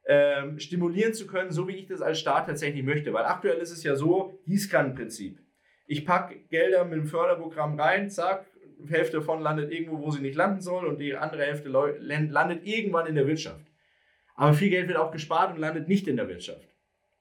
ähm, 0.05 0.59
stimulieren 0.59 1.13
zu 1.13 1.25
können, 1.25 1.51
so 1.51 1.67
wie 1.67 1.75
ich 1.75 1.87
das 1.87 2.01
als 2.01 2.19
Staat 2.19 2.47
tatsächlich 2.47 2.83
möchte. 2.83 3.13
Weil 3.13 3.25
aktuell 3.25 3.57
ist 3.57 3.71
es 3.71 3.83
ja 3.83 3.95
so, 3.95 4.39
Gießkannenprinzip. 4.45 5.39
Ich 5.87 6.05
packe 6.05 6.35
Gelder 6.49 6.83
mit 6.83 6.99
dem 6.99 7.07
Förderprogramm 7.07 7.79
rein, 7.79 8.09
zack, 8.09 8.45
Hälfte 8.89 9.17
davon 9.17 9.41
landet 9.41 9.71
irgendwo, 9.71 9.99
wo 9.99 10.11
sie 10.11 10.21
nicht 10.21 10.35
landen 10.35 10.59
soll 10.59 10.85
und 10.85 10.99
die 10.99 11.15
andere 11.15 11.43
Hälfte 11.43 11.69
landet 11.69 12.65
irgendwann 12.65 13.07
in 13.07 13.15
der 13.15 13.27
Wirtschaft. 13.27 13.65
Aber 14.35 14.53
viel 14.53 14.69
Geld 14.69 14.87
wird 14.87 14.97
auch 14.97 15.11
gespart 15.11 15.53
und 15.53 15.61
landet 15.61 15.87
nicht 15.87 16.07
in 16.07 16.17
der 16.17 16.27
Wirtschaft. 16.27 16.67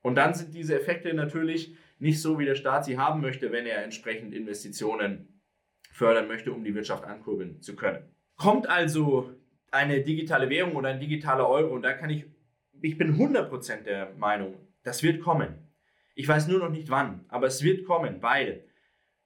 Und 0.00 0.16
dann 0.16 0.34
sind 0.34 0.54
diese 0.54 0.74
Effekte 0.74 1.14
natürlich 1.14 1.76
nicht 2.00 2.20
so, 2.20 2.40
wie 2.40 2.46
der 2.46 2.56
Staat 2.56 2.84
sie 2.84 2.98
haben 2.98 3.20
möchte, 3.20 3.52
wenn 3.52 3.66
er 3.66 3.84
entsprechend 3.84 4.34
Investitionen 4.34 5.40
fördern 5.92 6.26
möchte, 6.26 6.52
um 6.52 6.64
die 6.64 6.74
Wirtschaft 6.74 7.04
ankurbeln 7.04 7.60
zu 7.60 7.76
können. 7.76 8.11
Kommt 8.36 8.68
also 8.68 9.30
eine 9.70 10.02
digitale 10.02 10.50
Währung 10.50 10.76
oder 10.76 10.90
ein 10.90 11.00
digitaler 11.00 11.48
Euro 11.48 11.74
und 11.74 11.82
da 11.82 11.92
kann 11.92 12.10
ich, 12.10 12.26
ich 12.80 12.98
bin 12.98 13.16
100% 13.16 13.82
der 13.82 14.12
Meinung, 14.16 14.54
das 14.82 15.02
wird 15.02 15.20
kommen. 15.20 15.70
Ich 16.14 16.28
weiß 16.28 16.48
nur 16.48 16.58
noch 16.58 16.70
nicht 16.70 16.90
wann, 16.90 17.24
aber 17.28 17.46
es 17.46 17.62
wird 17.62 17.84
kommen, 17.84 18.22
weil 18.22 18.64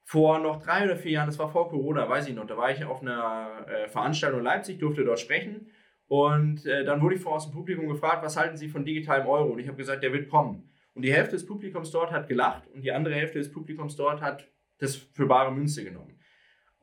vor 0.05 0.38
noch 0.38 0.62
drei 0.62 0.85
oder 0.85 0.97
vier 0.97 1.12
Jahren, 1.12 1.27
das 1.27 1.38
war 1.38 1.51
vor 1.51 1.69
Corona, 1.69 2.09
weiß 2.09 2.29
ich 2.29 2.35
noch, 2.35 2.47
da 2.47 2.57
war 2.57 2.71
ich 2.71 2.85
auf 2.85 3.03
einer 3.03 3.66
äh, 3.66 3.88
Veranstaltung 3.88 4.38
in 4.38 4.45
Leipzig, 4.45 4.79
durfte 4.79 5.05
dort 5.05 5.19
sprechen 5.19 5.69
und 6.09 6.64
äh, 6.66 6.85
dann 6.85 7.03
wurde 7.03 7.16
ich 7.16 7.21
vor 7.21 7.35
aus 7.35 7.47
dem 7.47 7.53
Publikum 7.53 7.88
gefragt, 7.88 8.23
was 8.23 8.37
halten 8.37 8.57
Sie 8.57 8.69
von 8.69 8.85
digitalem 8.85 9.27
Euro? 9.27 9.53
Und 9.53 9.59
ich 9.59 9.66
habe 9.66 9.77
gesagt, 9.77 10.05
der 10.05 10.12
wird 10.12 10.29
kommen. 10.29 10.71
Und 10.95 11.03
die 11.03 11.12
Hälfte 11.12 11.33
des 11.33 11.45
Publikums 11.45 11.90
dort 11.90 12.12
hat 12.12 12.29
gelacht 12.29 12.69
und 12.69 12.83
die 12.83 12.92
andere 12.92 13.14
Hälfte 13.14 13.38
des 13.38 13.53
Publikums 13.53 13.97
dort 13.97 14.23
hat 14.23 14.49
das 14.79 14.97
für 14.97 15.27
bare 15.27 15.53
Münze 15.53 15.85
genommen. 15.85 16.15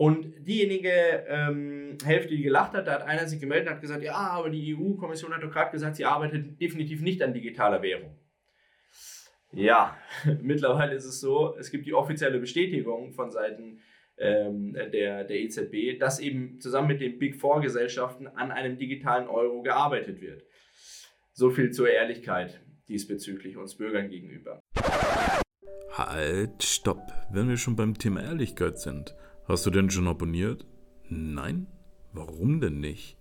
Und 0.04 0.46
diejenige 0.46 1.24
ähm, 1.30 1.98
Hälfte, 2.04 2.36
die 2.36 2.44
gelacht 2.44 2.74
hat, 2.74 2.88
da 2.88 2.96
hat 2.96 3.04
einer 3.04 3.26
sich 3.26 3.40
gemeldet 3.40 3.70
und 3.70 3.76
hat 3.76 3.82
gesagt, 3.82 4.04
ja, 4.04 4.16
aber 4.16 4.50
die 4.50 4.76
EU-Kommission 4.76 5.34
hat 5.34 5.42
doch 5.42 5.50
gerade 5.50 5.72
gesagt, 5.72 5.96
sie 5.96 6.04
arbeitet 6.04 6.60
definitiv 6.60 7.02
nicht 7.02 7.24
an 7.24 7.34
digitaler 7.34 7.82
Währung. 7.82 8.14
Ja, 9.54 9.98
mittlerweile 10.42 10.94
ist 10.94 11.06
es 11.06 11.22
so, 11.22 11.56
es 11.58 11.72
gibt 11.72 11.86
die 11.86 11.94
offizielle 11.94 12.40
Bestätigung 12.40 13.14
von 13.14 13.32
Seiten 13.32 13.80
ähm, 14.18 14.74
der, 14.74 15.24
der 15.24 15.40
EZB, 15.40 15.98
dass 15.98 16.20
eben 16.20 16.60
zusammen 16.60 16.90
mit 16.90 17.00
den 17.00 17.18
Big 17.18 17.38
Four 17.38 17.62
Gesellschaften 17.62 18.28
an 18.28 18.52
einem 18.52 18.78
digitalen 18.78 19.30
Euro 19.30 19.62
gearbeitet 19.62 20.20
wird. 20.20 20.44
So 21.32 21.50
viel 21.50 21.72
zur 21.72 21.90
Ehrlichkeit 21.90 22.60
diesbezüglich 22.90 23.56
uns 23.56 23.78
Bürgern 23.78 24.10
gegenüber. 24.10 24.60
Halt, 25.94 26.62
stopp, 26.62 27.08
wenn 27.32 27.48
wir 27.48 27.56
schon 27.56 27.78
beim 27.78 27.98
Thema 27.98 28.22
Ehrlichkeit 28.22 28.80
sind. 28.80 29.16
Hast 29.46 29.66
du 29.66 29.72
denn 29.72 29.90
schon 29.90 30.08
abonniert? 30.08 30.66
Nein? 31.10 31.68
Warum 32.14 32.62
denn 32.62 32.80
nicht? 32.80 33.18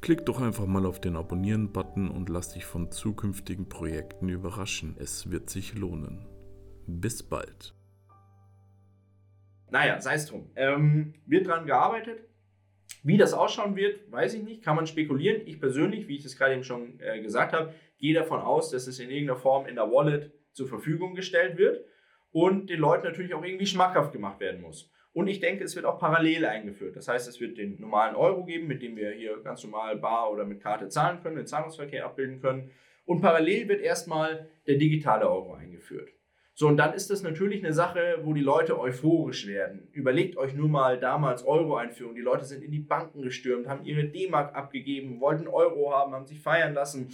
Klick 0.00 0.24
doch 0.24 0.40
einfach 0.40 0.64
mal 0.64 0.86
auf 0.86 1.02
den 1.02 1.16
Abonnieren-Button 1.16 2.10
und 2.10 2.30
lass 2.30 2.54
dich 2.54 2.64
von 2.64 2.90
zukünftigen 2.90 3.68
Projekten 3.68 4.30
überraschen. 4.30 4.96
Es 4.98 5.30
wird 5.30 5.50
sich 5.50 5.74
lohnen. 5.74 6.26
Bis 6.86 7.22
bald. 7.22 7.74
Naja, 9.70 10.00
sei 10.00 10.14
es 10.14 10.26
drum. 10.26 10.50
Ähm, 10.56 11.12
wird 11.26 11.46
dran 11.46 11.66
gearbeitet. 11.66 12.20
Wie 13.02 13.18
das 13.18 13.34
ausschauen 13.34 13.76
wird, 13.76 14.10
weiß 14.10 14.32
ich 14.32 14.44
nicht. 14.44 14.62
Kann 14.62 14.76
man 14.76 14.86
spekulieren. 14.86 15.42
Ich 15.44 15.60
persönlich, 15.60 16.08
wie 16.08 16.16
ich 16.16 16.22
das 16.22 16.38
gerade 16.38 16.54
eben 16.54 16.64
schon 16.64 16.98
äh, 17.00 17.20
gesagt 17.20 17.52
habe, 17.52 17.74
gehe 17.98 18.14
davon 18.14 18.40
aus, 18.40 18.70
dass 18.70 18.86
es 18.86 18.98
in 18.98 19.10
irgendeiner 19.10 19.38
Form 19.38 19.66
in 19.66 19.74
der 19.74 19.90
Wallet 19.90 20.32
zur 20.52 20.68
Verfügung 20.68 21.14
gestellt 21.14 21.58
wird 21.58 21.84
und 22.30 22.70
den 22.70 22.80
Leuten 22.80 23.06
natürlich 23.06 23.34
auch 23.34 23.44
irgendwie 23.44 23.66
schmackhaft 23.66 24.12
gemacht 24.12 24.40
werden 24.40 24.62
muss. 24.62 24.90
Und 25.16 25.28
ich 25.28 25.40
denke, 25.40 25.64
es 25.64 25.74
wird 25.74 25.86
auch 25.86 25.98
parallel 25.98 26.44
eingeführt. 26.44 26.94
Das 26.94 27.08
heißt, 27.08 27.26
es 27.26 27.40
wird 27.40 27.56
den 27.56 27.80
normalen 27.80 28.16
Euro 28.16 28.44
geben, 28.44 28.66
mit 28.66 28.82
dem 28.82 28.96
wir 28.96 29.12
hier 29.12 29.38
ganz 29.42 29.64
normal 29.64 29.96
bar 29.96 30.30
oder 30.30 30.44
mit 30.44 30.60
Karte 30.60 30.90
zahlen 30.90 31.22
können, 31.22 31.36
den 31.36 31.46
Zahlungsverkehr 31.46 32.04
abbilden 32.04 32.42
können. 32.42 32.70
Und 33.06 33.22
parallel 33.22 33.66
wird 33.66 33.80
erstmal 33.80 34.50
der 34.66 34.76
digitale 34.76 35.26
Euro 35.26 35.54
eingeführt. 35.54 36.10
So, 36.52 36.68
und 36.68 36.76
dann 36.76 36.92
ist 36.92 37.08
das 37.08 37.22
natürlich 37.22 37.64
eine 37.64 37.72
Sache, 37.72 38.18
wo 38.24 38.34
die 38.34 38.42
Leute 38.42 38.78
euphorisch 38.78 39.46
werden. 39.46 39.88
Überlegt 39.92 40.36
euch 40.36 40.52
nur 40.52 40.68
mal 40.68 41.00
damals 41.00 41.46
Euro-Einführung. 41.46 42.14
Die 42.14 42.20
Leute 42.20 42.44
sind 42.44 42.62
in 42.62 42.70
die 42.70 42.80
Banken 42.80 43.22
gestürmt, 43.22 43.68
haben 43.68 43.86
ihre 43.86 44.04
D-Mark 44.04 44.54
abgegeben, 44.54 45.22
wollten 45.22 45.48
Euro 45.48 45.94
haben, 45.94 46.12
haben 46.12 46.26
sich 46.26 46.42
feiern 46.42 46.74
lassen. 46.74 47.08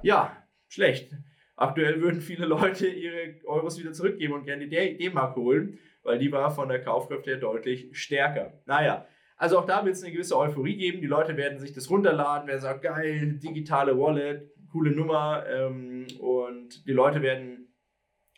Ja, 0.00 0.34
schlecht. 0.66 1.12
Aktuell 1.56 2.00
würden 2.00 2.22
viele 2.22 2.46
Leute 2.46 2.86
ihre 2.86 3.34
Euros 3.44 3.78
wieder 3.78 3.92
zurückgeben 3.92 4.32
und 4.32 4.44
gerne 4.44 4.66
die 4.66 4.96
D-Mark 4.96 5.36
holen 5.36 5.78
weil 6.08 6.18
die 6.18 6.32
war 6.32 6.50
von 6.50 6.68
der 6.68 6.82
Kaufkraft 6.82 7.26
her 7.26 7.36
deutlich 7.36 7.90
stärker. 7.92 8.54
Naja, 8.64 9.06
also 9.36 9.58
auch 9.58 9.66
da 9.66 9.84
wird 9.84 9.94
es 9.94 10.02
eine 10.02 10.12
gewisse 10.12 10.36
Euphorie 10.36 10.76
geben. 10.76 11.00
Die 11.00 11.06
Leute 11.06 11.36
werden 11.36 11.58
sich 11.58 11.72
das 11.72 11.90
runterladen, 11.90 12.48
werden 12.48 12.60
sagen, 12.60 12.80
geil, 12.80 13.38
digitale 13.42 13.96
Wallet, 13.96 14.50
coole 14.72 14.90
Nummer. 14.90 15.44
Ähm, 15.46 16.06
und 16.18 16.86
die 16.86 16.92
Leute 16.92 17.22
werden, 17.22 17.68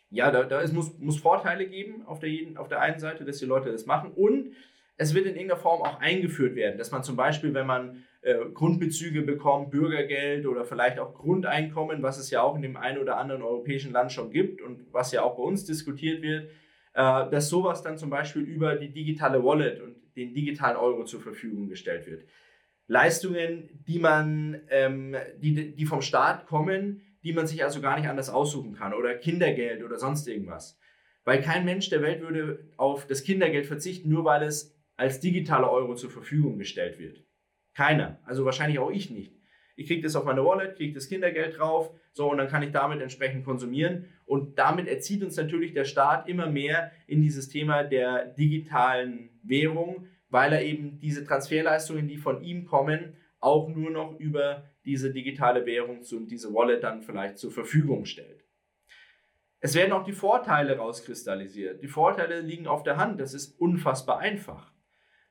ja, 0.09 0.29
da, 0.29 0.43
da 0.43 0.61
es 0.61 0.73
muss, 0.73 0.99
muss 0.99 1.19
Vorteile 1.19 1.65
geben 1.65 2.05
auf 2.05 2.19
der, 2.19 2.29
auf 2.57 2.67
der 2.67 2.81
einen 2.81 2.99
Seite, 2.99 3.23
dass 3.23 3.39
die 3.39 3.45
Leute 3.45 3.71
das 3.71 3.85
machen. 3.85 4.11
Und 4.11 4.51
es 4.97 5.15
wird 5.15 5.25
in 5.25 5.35
irgendeiner 5.35 5.59
Form 5.59 5.81
auch 5.81 5.99
eingeführt 5.99 6.55
werden, 6.55 6.77
dass 6.77 6.91
man 6.91 7.03
zum 7.03 7.15
Beispiel, 7.15 7.53
wenn 7.53 7.65
man 7.65 8.03
äh, 8.21 8.35
Grundbezüge 8.53 9.23
bekommt, 9.23 9.71
Bürgergeld 9.71 10.45
oder 10.45 10.65
vielleicht 10.65 10.99
auch 10.99 11.15
Grundeinkommen, 11.15 12.03
was 12.03 12.19
es 12.19 12.29
ja 12.29 12.43
auch 12.43 12.55
in 12.55 12.61
dem 12.61 12.77
einen 12.77 12.99
oder 12.99 13.17
anderen 13.17 13.41
europäischen 13.41 13.93
Land 13.93 14.11
schon 14.11 14.29
gibt 14.29 14.61
und 14.61 14.85
was 14.91 15.11
ja 15.13 15.23
auch 15.23 15.37
bei 15.37 15.43
uns 15.43 15.65
diskutiert 15.65 16.21
wird, 16.21 16.51
dass 16.93 17.49
sowas 17.49 17.83
dann 17.83 17.97
zum 17.97 18.09
Beispiel 18.09 18.41
über 18.41 18.75
die 18.75 18.91
digitale 18.91 19.43
Wallet 19.43 19.81
und 19.81 19.95
den 20.15 20.33
digitalen 20.33 20.77
Euro 20.77 21.05
zur 21.05 21.21
Verfügung 21.21 21.67
gestellt 21.67 22.05
wird. 22.07 22.25
Leistungen, 22.87 23.69
die 23.87 23.99
man, 23.99 24.61
ähm, 24.69 25.15
die, 25.37 25.75
die 25.75 25.85
vom 25.85 26.01
Staat 26.01 26.45
kommen, 26.45 27.01
die 27.23 27.33
man 27.33 27.47
sich 27.47 27.63
also 27.63 27.79
gar 27.79 27.97
nicht 27.97 28.09
anders 28.09 28.29
aussuchen 28.29 28.73
kann 28.73 28.93
oder 28.93 29.15
Kindergeld 29.15 29.83
oder 29.83 29.97
sonst 29.97 30.27
irgendwas. 30.27 30.77
Weil 31.23 31.41
kein 31.41 31.65
Mensch 31.65 31.89
der 31.89 32.01
Welt 32.01 32.21
würde 32.21 32.69
auf 32.77 33.07
das 33.07 33.23
Kindergeld 33.23 33.67
verzichten, 33.67 34.09
nur 34.09 34.25
weil 34.25 34.43
es 34.43 34.77
als 34.97 35.19
digitaler 35.19 35.71
Euro 35.71 35.95
zur 35.95 36.09
Verfügung 36.09 36.57
gestellt 36.57 36.99
wird. 36.99 37.23
Keiner. 37.73 38.19
Also 38.25 38.43
wahrscheinlich 38.43 38.79
auch 38.79 38.91
ich 38.91 39.09
nicht. 39.09 39.40
Ich 39.81 39.87
kriege 39.87 40.03
das 40.03 40.15
auf 40.15 40.25
meine 40.25 40.45
Wallet, 40.45 40.75
kriege 40.75 40.93
das 40.93 41.09
Kindergeld 41.09 41.57
drauf, 41.57 41.91
so 42.13 42.29
und 42.29 42.37
dann 42.37 42.47
kann 42.47 42.61
ich 42.61 42.71
damit 42.71 43.01
entsprechend 43.01 43.43
konsumieren. 43.43 44.05
Und 44.25 44.59
damit 44.59 44.87
erzieht 44.87 45.23
uns 45.23 45.35
natürlich 45.37 45.73
der 45.73 45.85
Staat 45.85 46.29
immer 46.29 46.45
mehr 46.45 46.91
in 47.07 47.21
dieses 47.23 47.49
Thema 47.49 47.83
der 47.83 48.25
digitalen 48.25 49.31
Währung, 49.41 50.05
weil 50.29 50.53
er 50.53 50.63
eben 50.63 50.99
diese 50.99 51.25
Transferleistungen, 51.25 52.07
die 52.07 52.17
von 52.17 52.43
ihm 52.43 52.65
kommen, 52.65 53.17
auch 53.39 53.69
nur 53.69 53.89
noch 53.89 54.19
über 54.19 54.69
diese 54.85 55.11
digitale 55.11 55.65
Währung 55.65 56.01
und 56.11 56.29
diese 56.29 56.53
Wallet 56.53 56.83
dann 56.83 57.01
vielleicht 57.01 57.39
zur 57.39 57.51
Verfügung 57.51 58.05
stellt. 58.05 58.43
Es 59.61 59.73
werden 59.73 59.93
auch 59.93 60.03
die 60.03 60.13
Vorteile 60.13 60.77
rauskristallisiert. 60.77 61.81
Die 61.81 61.87
Vorteile 61.87 62.41
liegen 62.41 62.67
auf 62.67 62.83
der 62.83 62.97
Hand. 62.97 63.19
Das 63.19 63.33
ist 63.33 63.59
unfassbar 63.59 64.19
einfach. 64.19 64.71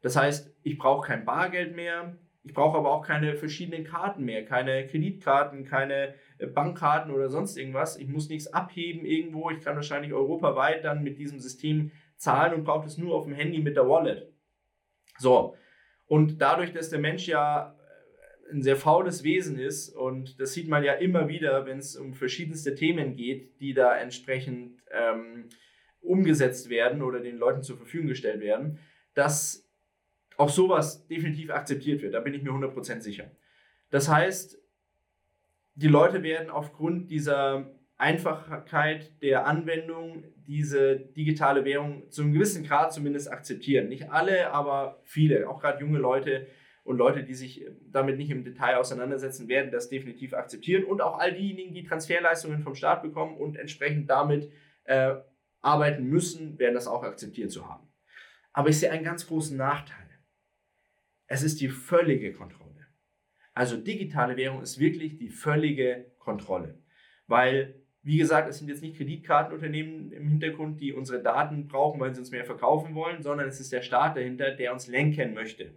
Das 0.02 0.16
heißt, 0.16 0.52
ich 0.64 0.76
brauche 0.76 1.06
kein 1.06 1.24
Bargeld 1.24 1.76
mehr, 1.76 2.16
ich 2.42 2.54
brauche 2.54 2.78
aber 2.78 2.90
auch 2.90 3.06
keine 3.06 3.34
verschiedenen 3.36 3.84
Karten 3.84 4.24
mehr, 4.24 4.44
keine 4.44 4.86
Kreditkarten, 4.86 5.64
keine 5.64 6.14
äh, 6.38 6.46
Bankkarten 6.46 7.12
oder 7.12 7.28
sonst 7.28 7.56
irgendwas. 7.56 7.98
Ich 7.98 8.08
muss 8.08 8.28
nichts 8.28 8.46
abheben 8.52 9.04
irgendwo. 9.04 9.50
Ich 9.50 9.60
kann 9.60 9.76
wahrscheinlich 9.76 10.12
europaweit 10.12 10.84
dann 10.84 11.02
mit 11.02 11.18
diesem 11.18 11.38
System 11.38 11.92
zahlen 12.16 12.54
und 12.54 12.64
brauche 12.64 12.84
das 12.84 12.96
nur 12.96 13.14
auf 13.14 13.24
dem 13.24 13.34
Handy 13.34 13.60
mit 13.60 13.76
der 13.76 13.88
Wallet. 13.88 14.32
So. 15.18 15.54
Und 16.06 16.40
dadurch, 16.40 16.72
dass 16.72 16.88
der 16.88 16.98
Mensch 16.98 17.28
ja 17.28 17.76
äh, 18.48 18.54
ein 18.54 18.62
sehr 18.62 18.76
faules 18.76 19.22
Wesen 19.22 19.58
ist 19.58 19.90
und 19.90 20.40
das 20.40 20.54
sieht 20.54 20.68
man 20.68 20.82
ja 20.82 20.94
immer 20.94 21.28
wieder, 21.28 21.66
wenn 21.66 21.78
es 21.78 21.94
um 21.94 22.14
verschiedenste 22.14 22.74
Themen 22.74 23.16
geht, 23.16 23.60
die 23.60 23.74
da 23.74 23.96
entsprechend 23.96 24.82
ähm, 24.90 25.50
umgesetzt 26.00 26.70
werden 26.70 27.02
oder 27.02 27.20
den 27.20 27.36
Leuten 27.36 27.62
zur 27.62 27.76
Verfügung 27.76 28.08
gestellt 28.08 28.40
werden, 28.40 28.78
dass 29.12 29.69
auch 30.40 30.48
sowas 30.48 31.06
definitiv 31.06 31.50
akzeptiert 31.50 32.00
wird. 32.00 32.14
Da 32.14 32.20
bin 32.20 32.32
ich 32.32 32.42
mir 32.42 32.50
100% 32.50 33.00
sicher. 33.00 33.30
Das 33.90 34.08
heißt, 34.08 34.58
die 35.74 35.88
Leute 35.88 36.22
werden 36.22 36.48
aufgrund 36.48 37.10
dieser 37.10 37.70
Einfachheit 37.98 39.22
der 39.22 39.46
Anwendung 39.46 40.24
diese 40.46 40.98
digitale 40.98 41.66
Währung 41.66 42.10
zu 42.10 42.22
einem 42.22 42.32
gewissen 42.32 42.64
Grad 42.64 42.94
zumindest 42.94 43.30
akzeptieren. 43.30 43.90
Nicht 43.90 44.10
alle, 44.10 44.50
aber 44.52 45.02
viele, 45.04 45.46
auch 45.46 45.60
gerade 45.60 45.80
junge 45.80 45.98
Leute 45.98 46.46
und 46.84 46.96
Leute, 46.96 47.22
die 47.22 47.34
sich 47.34 47.66
damit 47.92 48.16
nicht 48.16 48.30
im 48.30 48.42
Detail 48.42 48.76
auseinandersetzen, 48.76 49.46
werden 49.46 49.70
das 49.70 49.90
definitiv 49.90 50.32
akzeptieren. 50.32 50.84
Und 50.84 51.02
auch 51.02 51.18
all 51.18 51.34
diejenigen, 51.34 51.74
die 51.74 51.84
Transferleistungen 51.84 52.62
vom 52.62 52.74
Staat 52.74 53.02
bekommen 53.02 53.36
und 53.36 53.58
entsprechend 53.58 54.08
damit 54.08 54.50
äh, 54.84 55.16
arbeiten 55.60 56.04
müssen, 56.04 56.58
werden 56.58 56.74
das 56.74 56.86
auch 56.86 57.02
akzeptiert 57.02 57.50
zu 57.50 57.68
haben. 57.68 57.86
Aber 58.54 58.70
ich 58.70 58.78
sehe 58.78 58.90
einen 58.90 59.04
ganz 59.04 59.26
großen 59.26 59.58
Nachteil. 59.58 60.09
Es 61.32 61.44
ist 61.44 61.60
die 61.60 61.68
völlige 61.68 62.32
Kontrolle. 62.32 62.88
Also 63.54 63.76
digitale 63.76 64.36
Währung 64.36 64.62
ist 64.62 64.80
wirklich 64.80 65.16
die 65.16 65.28
völlige 65.28 66.10
Kontrolle. 66.18 66.82
Weil, 67.28 67.84
wie 68.02 68.18
gesagt, 68.18 68.48
es 68.48 68.58
sind 68.58 68.66
jetzt 68.66 68.82
nicht 68.82 68.96
Kreditkartenunternehmen 68.96 70.10
im 70.10 70.26
Hintergrund, 70.26 70.80
die 70.80 70.92
unsere 70.92 71.22
Daten 71.22 71.68
brauchen, 71.68 72.00
weil 72.00 72.12
sie 72.12 72.18
uns 72.18 72.32
mehr 72.32 72.44
verkaufen 72.44 72.96
wollen, 72.96 73.22
sondern 73.22 73.46
es 73.46 73.60
ist 73.60 73.72
der 73.72 73.82
Staat 73.82 74.16
dahinter, 74.16 74.50
der 74.50 74.72
uns 74.72 74.88
lenken 74.88 75.32
möchte. 75.32 75.76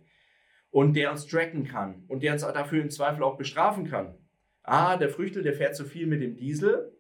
Und 0.72 0.96
der 0.96 1.12
uns 1.12 1.28
tracken 1.28 1.66
kann. 1.66 2.04
Und 2.08 2.24
der 2.24 2.34
uns 2.34 2.42
dafür 2.42 2.82
im 2.82 2.90
Zweifel 2.90 3.22
auch 3.22 3.38
bestrafen 3.38 3.88
kann. 3.88 4.18
Ah, 4.64 4.98
der 4.98 5.10
Früchtel, 5.10 5.44
der 5.44 5.54
fährt 5.54 5.76
zu 5.76 5.86
viel 5.86 6.08
mit 6.08 6.24
dem 6.24 6.36
Diesel. 6.36 6.98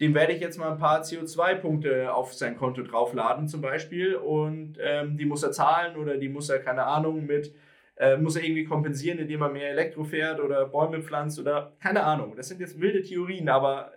Dem 0.00 0.12
werde 0.12 0.32
ich 0.32 0.40
jetzt 0.40 0.58
mal 0.58 0.72
ein 0.72 0.78
paar 0.78 1.02
CO2-Punkte 1.02 2.12
auf 2.12 2.34
sein 2.34 2.56
Konto 2.56 2.82
draufladen 2.82 3.46
zum 3.46 3.60
Beispiel. 3.60 4.16
Und 4.16 4.76
ähm, 4.80 5.16
die 5.16 5.24
muss 5.24 5.44
er 5.44 5.52
zahlen 5.52 5.96
oder 5.96 6.16
die 6.16 6.28
muss 6.28 6.50
er, 6.50 6.58
keine 6.58 6.82
Ahnung, 6.82 7.26
mit 7.26 7.54
äh, 7.96 8.16
muss 8.16 8.36
er 8.36 8.44
irgendwie 8.44 8.64
kompensieren, 8.64 9.18
indem 9.18 9.42
er 9.42 9.50
mehr 9.50 9.70
Elektro 9.70 10.04
fährt 10.04 10.40
oder 10.40 10.66
Bäume 10.66 11.02
pflanzt 11.02 11.38
oder 11.38 11.76
keine 11.80 12.02
Ahnung. 12.02 12.34
Das 12.36 12.48
sind 12.48 12.60
jetzt 12.60 12.80
wilde 12.80 13.02
Theorien, 13.02 13.48
aber 13.48 13.92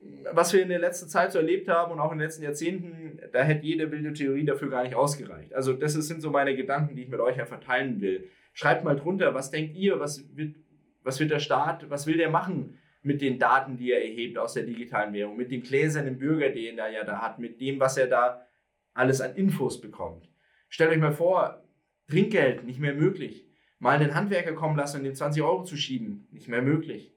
äh, 0.00 0.04
was 0.32 0.52
wir 0.52 0.62
in 0.62 0.68
der 0.68 0.78
letzten 0.78 1.08
Zeit 1.08 1.32
so 1.32 1.38
erlebt 1.38 1.68
haben 1.68 1.92
und 1.92 2.00
auch 2.00 2.12
in 2.12 2.18
den 2.18 2.26
letzten 2.26 2.42
Jahrzehnten, 2.42 3.20
da 3.32 3.42
hätte 3.42 3.66
jede 3.66 3.90
wilde 3.90 4.12
Theorie 4.12 4.44
dafür 4.44 4.70
gar 4.70 4.82
nicht 4.82 4.94
ausgereicht. 4.94 5.54
Also 5.54 5.72
das 5.72 5.94
sind 5.94 6.20
so 6.20 6.30
meine 6.30 6.56
Gedanken, 6.56 6.96
die 6.96 7.02
ich 7.02 7.08
mit 7.08 7.20
euch 7.20 7.40
einfach 7.40 7.60
teilen 7.60 8.00
will. 8.00 8.28
Schreibt 8.52 8.84
mal 8.84 8.96
drunter, 8.96 9.34
was 9.34 9.50
denkt 9.50 9.76
ihr, 9.76 10.00
was 10.00 10.24
wird, 10.36 10.56
was 11.02 11.20
wird 11.20 11.30
der 11.30 11.38
Staat, 11.38 11.88
was 11.90 12.06
will 12.06 12.16
der 12.16 12.30
machen 12.30 12.78
mit 13.02 13.22
den 13.22 13.38
Daten, 13.38 13.76
die 13.76 13.92
er 13.92 14.02
erhebt 14.02 14.36
aus 14.36 14.54
der 14.54 14.64
digitalen 14.64 15.14
Währung, 15.14 15.36
mit 15.36 15.50
dem 15.50 15.62
gläsernen 15.62 16.18
Bürger, 16.18 16.50
den 16.50 16.78
er 16.78 16.90
ja 16.90 17.04
da 17.04 17.20
hat, 17.20 17.38
mit 17.38 17.60
dem, 17.60 17.80
was 17.80 17.96
er 17.96 18.06
da 18.06 18.46
alles 18.92 19.20
an 19.20 19.34
Infos 19.36 19.80
bekommt. 19.80 20.28
Stellt 20.68 20.90
euch 20.90 20.98
mal 20.98 21.12
vor, 21.12 21.62
Trinkgeld, 22.10 22.64
nicht 22.64 22.80
mehr 22.80 22.94
möglich. 22.94 23.46
Mal 23.78 23.96
einen 23.96 24.14
Handwerker 24.14 24.52
kommen 24.52 24.76
lassen 24.76 24.98
und 24.98 25.04
dem 25.04 25.14
20 25.14 25.42
Euro 25.42 25.64
zu 25.64 25.76
schieben, 25.76 26.28
nicht 26.32 26.48
mehr 26.48 26.62
möglich. 26.62 27.14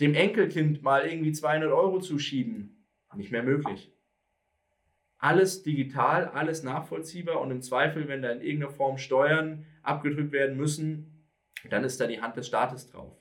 Dem 0.00 0.14
Enkelkind 0.14 0.82
mal 0.82 1.06
irgendwie 1.06 1.32
200 1.32 1.70
Euro 1.70 2.00
zu 2.00 2.18
schieben, 2.18 2.86
nicht 3.14 3.32
mehr 3.32 3.42
möglich. 3.42 3.92
Alles 5.18 5.62
digital, 5.64 6.28
alles 6.28 6.62
nachvollziehbar 6.62 7.40
und 7.40 7.50
im 7.50 7.60
Zweifel, 7.60 8.06
wenn 8.06 8.22
da 8.22 8.30
in 8.30 8.40
irgendeiner 8.40 8.72
Form 8.72 8.98
Steuern 8.98 9.66
abgedrückt 9.82 10.32
werden 10.32 10.56
müssen, 10.56 11.26
dann 11.68 11.82
ist 11.82 12.00
da 12.00 12.06
die 12.06 12.20
Hand 12.20 12.36
des 12.36 12.46
Staates 12.46 12.88
drauf. 12.88 13.20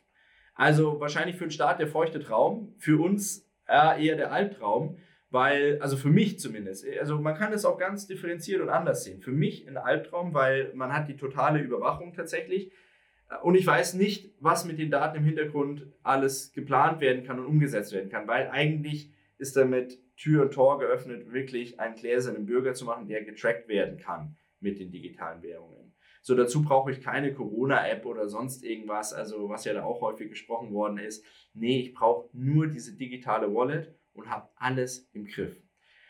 Also 0.54 1.00
wahrscheinlich 1.00 1.36
für 1.36 1.46
den 1.46 1.52
Staat 1.52 1.80
der 1.80 1.88
feuchte 1.88 2.20
Traum, 2.20 2.76
für 2.78 3.02
uns 3.02 3.50
eher 3.68 4.16
der 4.16 4.32
Albtraum, 4.32 4.98
weil, 5.30 5.80
also 5.82 5.98
für 5.98 6.10
mich 6.10 6.40
zumindest, 6.40 6.86
also 7.00 7.20
man 7.20 7.36
kann 7.36 7.54
es 7.54 7.66
auch 7.66 7.78
ganz 7.78 8.08
differenziert 8.08 8.62
und 8.62 8.70
anders 8.70 9.04
sehen. 9.04 9.22
Für 9.22 9.32
mich 9.32 9.68
ein 9.68 9.78
Albtraum, 9.78 10.34
weil 10.34 10.72
man 10.74 10.94
hat 10.94 11.10
die 11.10 11.18
totale 11.18 11.60
Überwachung 11.60 12.14
tatsächlich. 12.14 12.72
Und 13.44 13.56
ich 13.56 13.68
weiß 13.68 13.96
nicht, 13.96 14.34
was 14.40 14.64
mit 14.64 14.80
den 14.80 14.90
Daten 14.90 15.18
im 15.18 15.26
Hintergrund 15.26 15.86
alles 16.02 16.54
geplant 16.54 17.02
werden 17.02 17.26
kann 17.26 17.40
und 17.40 17.46
umgesetzt 17.46 17.92
werden 17.92 18.10
kann, 18.10 18.28
weil 18.28 18.50
eigentlich 18.50 19.12
ist 19.38 19.58
damit 19.58 20.00
Tür 20.16 20.44
und 20.44 20.54
Tor 20.54 20.80
geöffnet, 20.80 21.32
wirklich 21.32 21.80
einen 21.80 21.96
gläsernen 21.96 22.46
Bürger 22.46 22.74
zu 22.74 22.86
machen, 22.86 23.08
der 23.08 23.24
getrackt 23.24 23.68
werden 23.68 23.98
kann 23.98 24.38
mit 24.60 24.80
den 24.80 24.92
digitalen 24.92 25.44
Währungen. 25.44 25.87
So, 26.28 26.36
dazu 26.36 26.62
brauche 26.62 26.92
ich 26.92 27.00
keine 27.00 27.34
Corona-App 27.34 28.06
oder 28.06 28.28
sonst 28.28 28.62
irgendwas, 28.62 29.14
also 29.14 29.48
was 29.48 29.64
ja 29.64 29.74
da 29.74 29.86
auch 29.86 30.02
häufig 30.02 30.28
gesprochen 30.28 30.74
worden 30.74 30.98
ist. 30.98 31.24
Nee, 31.54 31.80
ich 31.80 31.94
brauche 31.94 32.28
nur 32.34 32.68
diese 32.68 32.98
digitale 32.98 33.56
Wallet 33.56 33.96
und 34.12 34.30
habe 34.30 34.50
alles 34.58 35.10
im 35.14 35.24
Griff. 35.24 35.56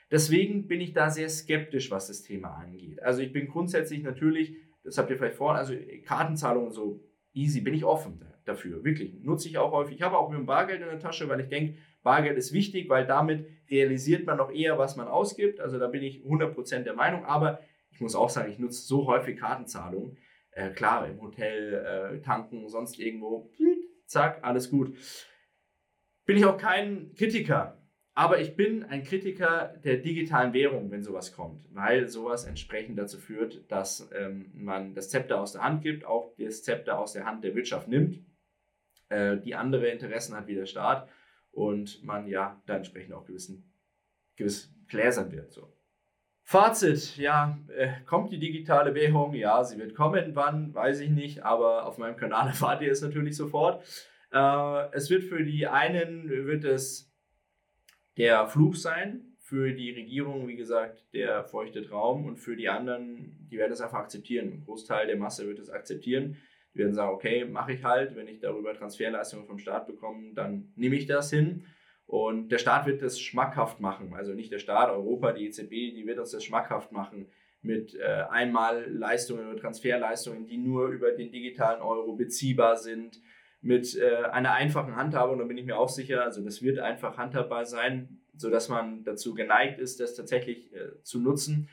Deswegen 0.10 0.68
bin 0.68 0.82
ich 0.82 0.94
da 0.94 1.12
sehr 1.12 1.30
skeptisch, 1.30 1.92
was 1.92 2.08
das 2.08 2.24
Thema 2.24 2.56
angeht. 2.56 3.04
Also 3.04 3.22
ich 3.22 3.32
bin 3.32 3.46
grundsätzlich 3.46 4.02
natürlich, 4.02 4.56
das 4.84 4.98
habt 4.98 5.12
ihr 5.12 5.20
vielleicht 5.20 5.36
vorhin, 5.36 5.60
also 5.60 5.76
Kartenzahlungen 6.08 6.72
so 6.72 7.04
easy, 7.34 7.62
bin 7.62 7.76
ich 7.76 7.86
offen 7.86 8.26
dafür, 8.44 8.84
wirklich. 8.84 9.14
Nutze 9.22 9.50
ich 9.50 9.60
auch 9.60 9.72
häufig. 9.72 9.98
Ich 9.98 10.02
habe 10.02 10.18
auch 10.18 10.32
mit 10.32 10.40
dem 10.40 10.48
Bargeld 10.48 10.82
in 10.82 10.88
der 10.88 11.00
Tasche, 11.00 11.30
weil 11.30 11.42
ich 11.42 11.50
denke, 11.50 11.78
Bargeld 12.02 12.40
ist 12.40 12.54
wichtig, 12.54 12.90
weil 12.90 13.06
damit 13.06 13.46
realisiert 13.70 14.26
man 14.26 14.38
noch 14.38 14.50
eher, 14.50 14.80
was 14.80 14.96
man 14.96 15.08
ausgibt. 15.08 15.60
Also 15.60 15.78
da 15.78 15.86
bin 15.86 16.02
ich 16.02 16.24
100% 16.24 16.80
der 16.80 16.96
Meinung. 16.96 17.24
Aber 17.24 17.60
ich 17.92 18.02
muss 18.02 18.16
auch 18.16 18.30
sagen, 18.30 18.52
ich 18.52 18.60
nutze 18.60 18.82
so 18.82 19.08
häufig 19.08 19.38
Kartenzahlungen. 19.38 20.18
Äh, 20.52 20.72
klar, 20.72 21.08
im 21.08 21.22
Hotel, 21.22 21.74
äh, 21.74 22.22
tanken, 22.22 22.68
sonst 22.70 23.00
irgendwo, 23.00 23.52
zack, 24.06 24.44
alles 24.44 24.70
gut. 24.70 24.96
Bin 26.26 26.38
ich 26.38 26.46
auch 26.46 26.58
kein 26.58 27.14
Kritiker 27.16 27.78
aber 28.18 28.42
ich 28.42 28.56
bin 28.56 28.84
ein 28.84 29.04
Kritiker 29.04 29.76
der 29.84 29.98
digitalen 29.98 30.52
Währung, 30.52 30.90
wenn 30.90 31.04
sowas 31.04 31.34
kommt, 31.34 31.64
weil 31.72 32.08
sowas 32.08 32.46
entsprechend 32.46 32.98
dazu 32.98 33.20
führt, 33.20 33.72
dass 33.72 34.10
ähm, 34.12 34.50
man 34.56 34.96
das 34.96 35.12
Zepter 35.12 35.40
aus 35.40 35.52
der 35.52 35.64
Hand 35.64 35.84
gibt, 35.84 36.04
auch 36.04 36.34
das 36.40 36.64
Zepter 36.64 36.98
aus 36.98 37.14
der 37.14 37.28
Hand 37.28 37.44
der 37.44 37.54
Wirtschaft 37.54 37.88
nimmt, 37.88 38.26
äh, 39.10 39.38
die 39.38 39.54
andere 39.54 39.90
Interessen 39.90 40.36
hat 40.36 40.48
wie 40.48 40.56
der 40.56 40.66
Staat 40.66 41.08
und 41.52 42.04
man 42.04 42.28
ja 42.28 42.60
da 42.66 42.78
entsprechend 42.78 43.14
auch 43.14 43.24
gewissen, 43.24 43.72
gewiss 44.36 44.74
gläsern 44.88 45.32
wird. 45.32 45.52
So. 45.52 45.72
Fazit, 46.50 47.18
ja, 47.18 47.60
äh, 47.76 47.90
kommt 48.06 48.32
die 48.32 48.40
digitale 48.40 48.96
Währung? 48.96 49.34
Ja, 49.34 49.66
sie 49.66 49.78
wird 49.78 49.94
kommen. 49.94 50.34
Wann, 50.34 50.74
weiß 50.74 51.02
ich 51.02 51.10
nicht, 51.10 51.44
aber 51.44 51.86
auf 51.86 51.98
meinem 51.98 52.16
Kanal 52.16 52.48
erfahrt 52.48 52.82
ihr 52.82 52.90
es 52.90 53.02
natürlich 53.02 53.36
sofort. 53.36 53.84
Äh, 54.32 54.92
es 54.94 55.10
wird 55.10 55.26
für 55.26 55.44
die 55.44 55.68
einen, 55.68 56.30
wird 56.30 56.64
es 56.64 57.14
der 58.16 58.48
Fluch 58.48 58.78
sein, 58.78 59.36
für 59.40 59.74
die 59.74 59.92
Regierung, 59.92 60.48
wie 60.48 60.56
gesagt, 60.56 61.14
der 61.14 61.44
feuchte 61.44 61.82
Traum 61.82 62.24
und 62.24 62.38
für 62.38 62.56
die 62.56 62.70
anderen, 62.70 63.46
die 63.52 63.58
werden 63.58 63.74
es 63.74 63.82
einfach 63.82 64.00
akzeptieren. 64.00 64.54
Ein 64.54 64.64
Großteil 64.64 65.08
der 65.08 65.18
Masse 65.18 65.46
wird 65.48 65.60
es 65.60 65.70
akzeptieren. 65.70 66.38
Die 66.74 66.80
werden 66.80 66.94
sagen, 66.94 67.14
okay, 67.14 67.44
mache 67.44 67.74
ich 67.74 67.84
halt, 67.84 68.16
wenn 68.16 68.30
ich 68.30 68.40
darüber 68.40 68.74
Transferleistungen 68.74 69.48
vom 69.48 69.60
Staat 69.60 69.86
bekomme, 69.86 70.34
dann 70.34 70.72
nehme 70.78 70.96
ich 70.96 71.08
das 71.08 71.30
hin. 71.30 71.66
Und 72.08 72.50
der 72.50 72.58
Staat 72.58 72.88
wird 72.88 73.02
das 73.02 73.20
schmackhaft 73.20 73.82
machen. 73.82 74.14
Also 74.14 74.34
nicht 74.34 74.52
der 74.52 74.60
Staat, 74.60 74.90
Europa, 74.90 75.34
die 75.34 75.46
EZB, 75.46 75.94
die 75.94 76.06
wird 76.08 76.20
uns 76.20 76.32
das 76.32 76.44
schmackhaft 76.44 76.94
machen 76.94 77.28
mit 77.62 77.96
äh, 77.96 78.24
Einmalleistungen 78.30 79.48
oder 79.48 79.60
Transferleistungen, 79.60 80.48
die 80.48 80.58
nur 80.58 80.88
über 80.88 81.12
den 81.12 81.32
digitalen 81.32 81.82
Euro 81.82 82.14
beziehbar 82.14 82.78
sind, 82.78 83.22
mit 83.62 83.98
äh, 83.98 84.24
einer 84.32 84.54
einfachen 84.54 84.96
Handhabung, 84.96 85.40
da 85.40 85.46
bin 85.46 85.58
ich 85.58 85.66
mir 85.66 85.78
auch 85.78 85.90
sicher, 85.90 86.24
also 86.24 86.44
das 86.44 86.62
wird 86.62 86.80
einfach 86.80 87.18
handhabbar 87.18 87.66
sein, 87.66 88.22
sodass 88.36 88.70
man 88.70 89.04
dazu 89.04 89.34
geneigt 89.34 89.80
ist, 89.80 90.00
das 90.00 90.16
tatsächlich 90.16 90.74
äh, 90.74 91.02
zu 91.04 91.20
nutzen. 91.20 91.68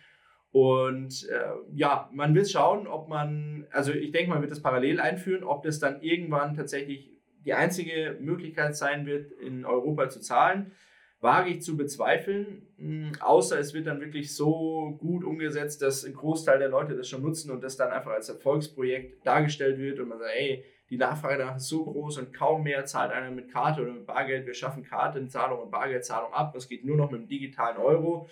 Und 0.51 1.29
äh, 1.29 1.53
ja, 1.75 2.09
man 2.13 2.35
wird 2.35 2.51
schauen, 2.51 2.87
ob 2.87 3.09
man, 3.09 3.67
also 3.71 3.93
ich 3.93 4.13
denke, 4.13 4.31
man 4.31 4.41
wird 4.41 4.51
das 4.51 4.63
parallel 4.63 5.01
einführen, 5.01 5.45
ob 5.45 5.63
das 5.63 5.79
dann 5.79 6.01
irgendwann 6.01 6.55
tatsächlich 6.55 7.14
die 7.45 7.55
einzige 7.55 8.17
Möglichkeit 8.21 8.77
sein 8.77 9.07
wird, 9.07 9.33
in 9.33 9.65
Europa 9.65 10.09
zu 10.09 10.21
zahlen, 10.21 10.73
wage 11.21 11.51
ich 11.51 11.63
zu 11.63 11.77
bezweifeln, 11.77 12.67
hm, 12.77 13.13
außer 13.21 13.59
es 13.59 13.73
wird 13.73 13.87
dann 13.87 14.01
wirklich 14.01 14.37
so 14.37 14.97
gut 14.99 15.25
umgesetzt, 15.25 15.81
dass 15.81 16.05
ein 16.05 16.13
Großteil 16.13 16.59
der 16.59 16.69
Leute 16.69 16.97
das 16.97 17.09
schon 17.09 17.23
nutzen 17.23 17.51
und 17.51 17.63
das 17.63 17.77
dann 17.77 17.91
einfach 17.91 18.13
als 18.13 18.29
Erfolgsprojekt 18.29 19.27
dargestellt 19.27 19.79
wird 19.79 20.01
und 20.01 20.09
man 20.09 20.19
sagt, 20.19 20.33
ey, 20.37 20.65
die 20.91 20.99
Nachfrage 20.99 21.39
danach 21.39 21.57
ist 21.57 21.69
so 21.69 21.85
groß 21.85 22.19
und 22.19 22.35
kaum 22.35 22.63
mehr 22.63 22.85
zahlt 22.85 23.11
einer 23.11 23.31
mit 23.31 23.51
Karte 23.51 23.81
oder 23.83 23.93
mit 23.93 24.07
Bargeld. 24.07 24.47
Wir 24.47 24.55
schaffen 24.55 24.83
Kartenzahlung 24.83 25.61
und 25.61 25.71
Bargeldzahlung 25.71 26.33
ab. 26.33 26.55
Es 26.55 26.69
geht 26.69 26.85
nur 26.85 26.97
noch 26.97 27.11
mit 27.11 27.23
dem 27.23 27.29
digitalen 27.29 27.79
Euro. 27.79 28.29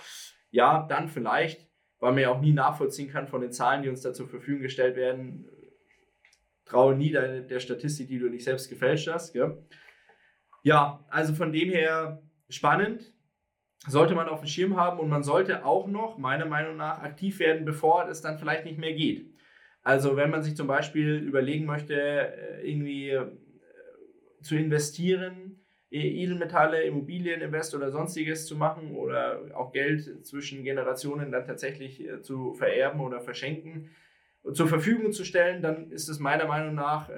Ja, 0.50 0.86
dann 0.86 1.08
vielleicht, 1.08 1.66
weil 1.98 2.12
man 2.12 2.20
ja 2.20 2.30
auch 2.30 2.42
nie 2.42 2.52
nachvollziehen 2.52 3.10
kann 3.10 3.26
von 3.26 3.40
den 3.40 3.52
Zahlen, 3.52 3.82
die 3.82 3.88
uns 3.88 4.02
da 4.02 4.12
zur 4.12 4.28
Verfügung 4.28 4.60
gestellt 4.60 4.96
werden, 4.96 5.48
traue 6.72 6.96
nie 6.96 7.10
der, 7.10 7.42
der 7.42 7.60
Statistik, 7.60 8.08
die 8.08 8.18
du 8.18 8.28
nicht 8.28 8.44
selbst 8.44 8.68
gefälscht 8.68 9.08
hast. 9.08 9.32
Gell? 9.32 9.58
Ja, 10.62 11.04
also 11.08 11.34
von 11.34 11.52
dem 11.52 11.70
her 11.70 12.22
spannend. 12.48 13.12
Sollte 13.88 14.14
man 14.14 14.28
auf 14.28 14.40
dem 14.40 14.46
Schirm 14.46 14.76
haben 14.76 15.00
und 15.00 15.08
man 15.08 15.24
sollte 15.24 15.64
auch 15.64 15.88
noch, 15.88 16.16
meiner 16.16 16.46
Meinung 16.46 16.76
nach, 16.76 17.00
aktiv 17.02 17.40
werden, 17.40 17.64
bevor 17.64 18.08
es 18.08 18.22
dann 18.22 18.38
vielleicht 18.38 18.64
nicht 18.64 18.78
mehr 18.78 18.92
geht. 18.92 19.34
Also 19.82 20.16
wenn 20.16 20.30
man 20.30 20.42
sich 20.42 20.54
zum 20.54 20.68
Beispiel 20.68 21.16
überlegen 21.16 21.66
möchte, 21.66 21.94
äh, 21.94 22.70
irgendwie 22.70 23.10
äh, 23.10 23.26
zu 24.40 24.54
investieren, 24.54 25.64
e-, 25.90 26.22
Edelmetalle, 26.22 26.84
Immobilieninvest 26.84 27.74
oder 27.74 27.90
sonstiges 27.90 28.46
zu 28.46 28.56
machen 28.56 28.94
oder 28.94 29.50
auch 29.54 29.72
Geld 29.72 30.24
zwischen 30.24 30.62
Generationen 30.62 31.32
dann 31.32 31.44
tatsächlich 31.44 32.08
äh, 32.08 32.22
zu 32.22 32.54
vererben 32.54 33.00
oder 33.00 33.20
verschenken, 33.20 33.90
zur 34.52 34.66
Verfügung 34.66 35.12
zu 35.12 35.24
stellen, 35.24 35.62
dann 35.62 35.90
ist 35.90 36.08
es 36.08 36.18
meiner 36.18 36.46
Meinung 36.46 36.74
nach 36.74 37.08
äh, 37.08 37.14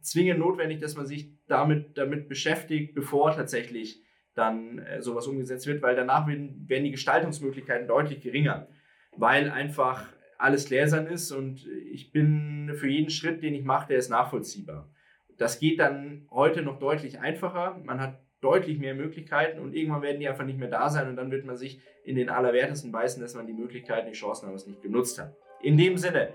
zwingend 0.00 0.38
notwendig, 0.38 0.80
dass 0.80 0.96
man 0.96 1.06
sich 1.06 1.30
damit, 1.46 1.96
damit 1.96 2.28
beschäftigt, 2.28 2.94
bevor 2.94 3.32
tatsächlich 3.32 4.02
dann 4.34 4.78
äh, 4.78 5.00
sowas 5.00 5.26
umgesetzt 5.26 5.66
wird, 5.66 5.82
weil 5.82 5.96
danach 5.96 6.26
werden, 6.26 6.68
werden 6.68 6.84
die 6.84 6.90
Gestaltungsmöglichkeiten 6.90 7.88
deutlich 7.88 8.20
geringer, 8.20 8.68
weil 9.16 9.50
einfach 9.50 10.12
alles 10.38 10.66
gläsern 10.66 11.06
ist 11.06 11.32
und 11.32 11.66
ich 11.66 12.12
bin 12.12 12.72
für 12.74 12.88
jeden 12.88 13.10
Schritt, 13.10 13.42
den 13.42 13.54
ich 13.54 13.64
mache, 13.64 13.88
der 13.88 13.98
ist 13.98 14.10
nachvollziehbar. 14.10 14.90
Das 15.38 15.58
geht 15.58 15.80
dann 15.80 16.26
heute 16.30 16.62
noch 16.62 16.78
deutlich 16.78 17.20
einfacher. 17.20 17.80
Man 17.84 18.00
hat 18.00 18.20
deutlich 18.40 18.78
mehr 18.78 18.94
Möglichkeiten 18.94 19.58
und 19.58 19.74
irgendwann 19.74 20.02
werden 20.02 20.20
die 20.20 20.28
einfach 20.28 20.44
nicht 20.44 20.58
mehr 20.58 20.68
da 20.68 20.90
sein 20.90 21.08
und 21.08 21.16
dann 21.16 21.30
wird 21.30 21.46
man 21.46 21.56
sich 21.56 21.80
in 22.04 22.16
den 22.16 22.28
Allerwertesten 22.28 22.92
beißen, 22.92 23.22
dass 23.22 23.34
man 23.34 23.46
die 23.46 23.54
Möglichkeiten, 23.54 24.08
die 24.08 24.12
Chancen 24.12 24.46
aber 24.46 24.56
nicht 24.56 24.82
genutzt 24.82 25.18
hat. 25.18 25.34
In 25.64 25.78
dem 25.78 25.96
Sinne, 25.96 26.28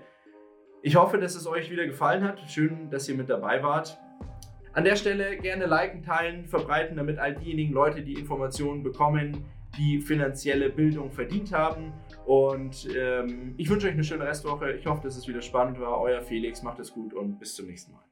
ich 0.82 0.96
hoffe, 0.96 1.16
dass 1.16 1.36
es 1.36 1.46
euch 1.46 1.70
wieder 1.70 1.86
gefallen 1.86 2.24
hat. 2.24 2.40
Schön, 2.50 2.90
dass 2.90 3.08
ihr 3.08 3.14
mit 3.14 3.30
dabei 3.30 3.62
wart. 3.62 3.96
An 4.72 4.82
der 4.82 4.96
Stelle 4.96 5.36
gerne 5.36 5.66
liken, 5.66 6.02
teilen, 6.02 6.46
verbreiten, 6.46 6.96
damit 6.96 7.20
all 7.20 7.36
diejenigen 7.36 7.72
Leute 7.72 8.02
die 8.02 8.14
Informationen 8.14 8.82
bekommen, 8.82 9.44
die 9.78 10.00
finanzielle 10.00 10.68
Bildung 10.68 11.12
verdient 11.12 11.52
haben. 11.52 11.92
Und 12.26 12.88
ähm, 12.92 13.54
ich 13.56 13.70
wünsche 13.70 13.86
euch 13.86 13.92
eine 13.92 14.02
schöne 14.02 14.26
Restwoche. 14.26 14.72
Ich 14.72 14.86
hoffe, 14.86 15.02
dass 15.04 15.16
es 15.16 15.28
wieder 15.28 15.42
spannend 15.42 15.78
war. 15.78 16.00
Euer 16.00 16.22
Felix, 16.22 16.64
macht 16.64 16.80
es 16.80 16.92
gut 16.92 17.14
und 17.14 17.38
bis 17.38 17.54
zum 17.54 17.68
nächsten 17.68 17.92
Mal. 17.92 18.09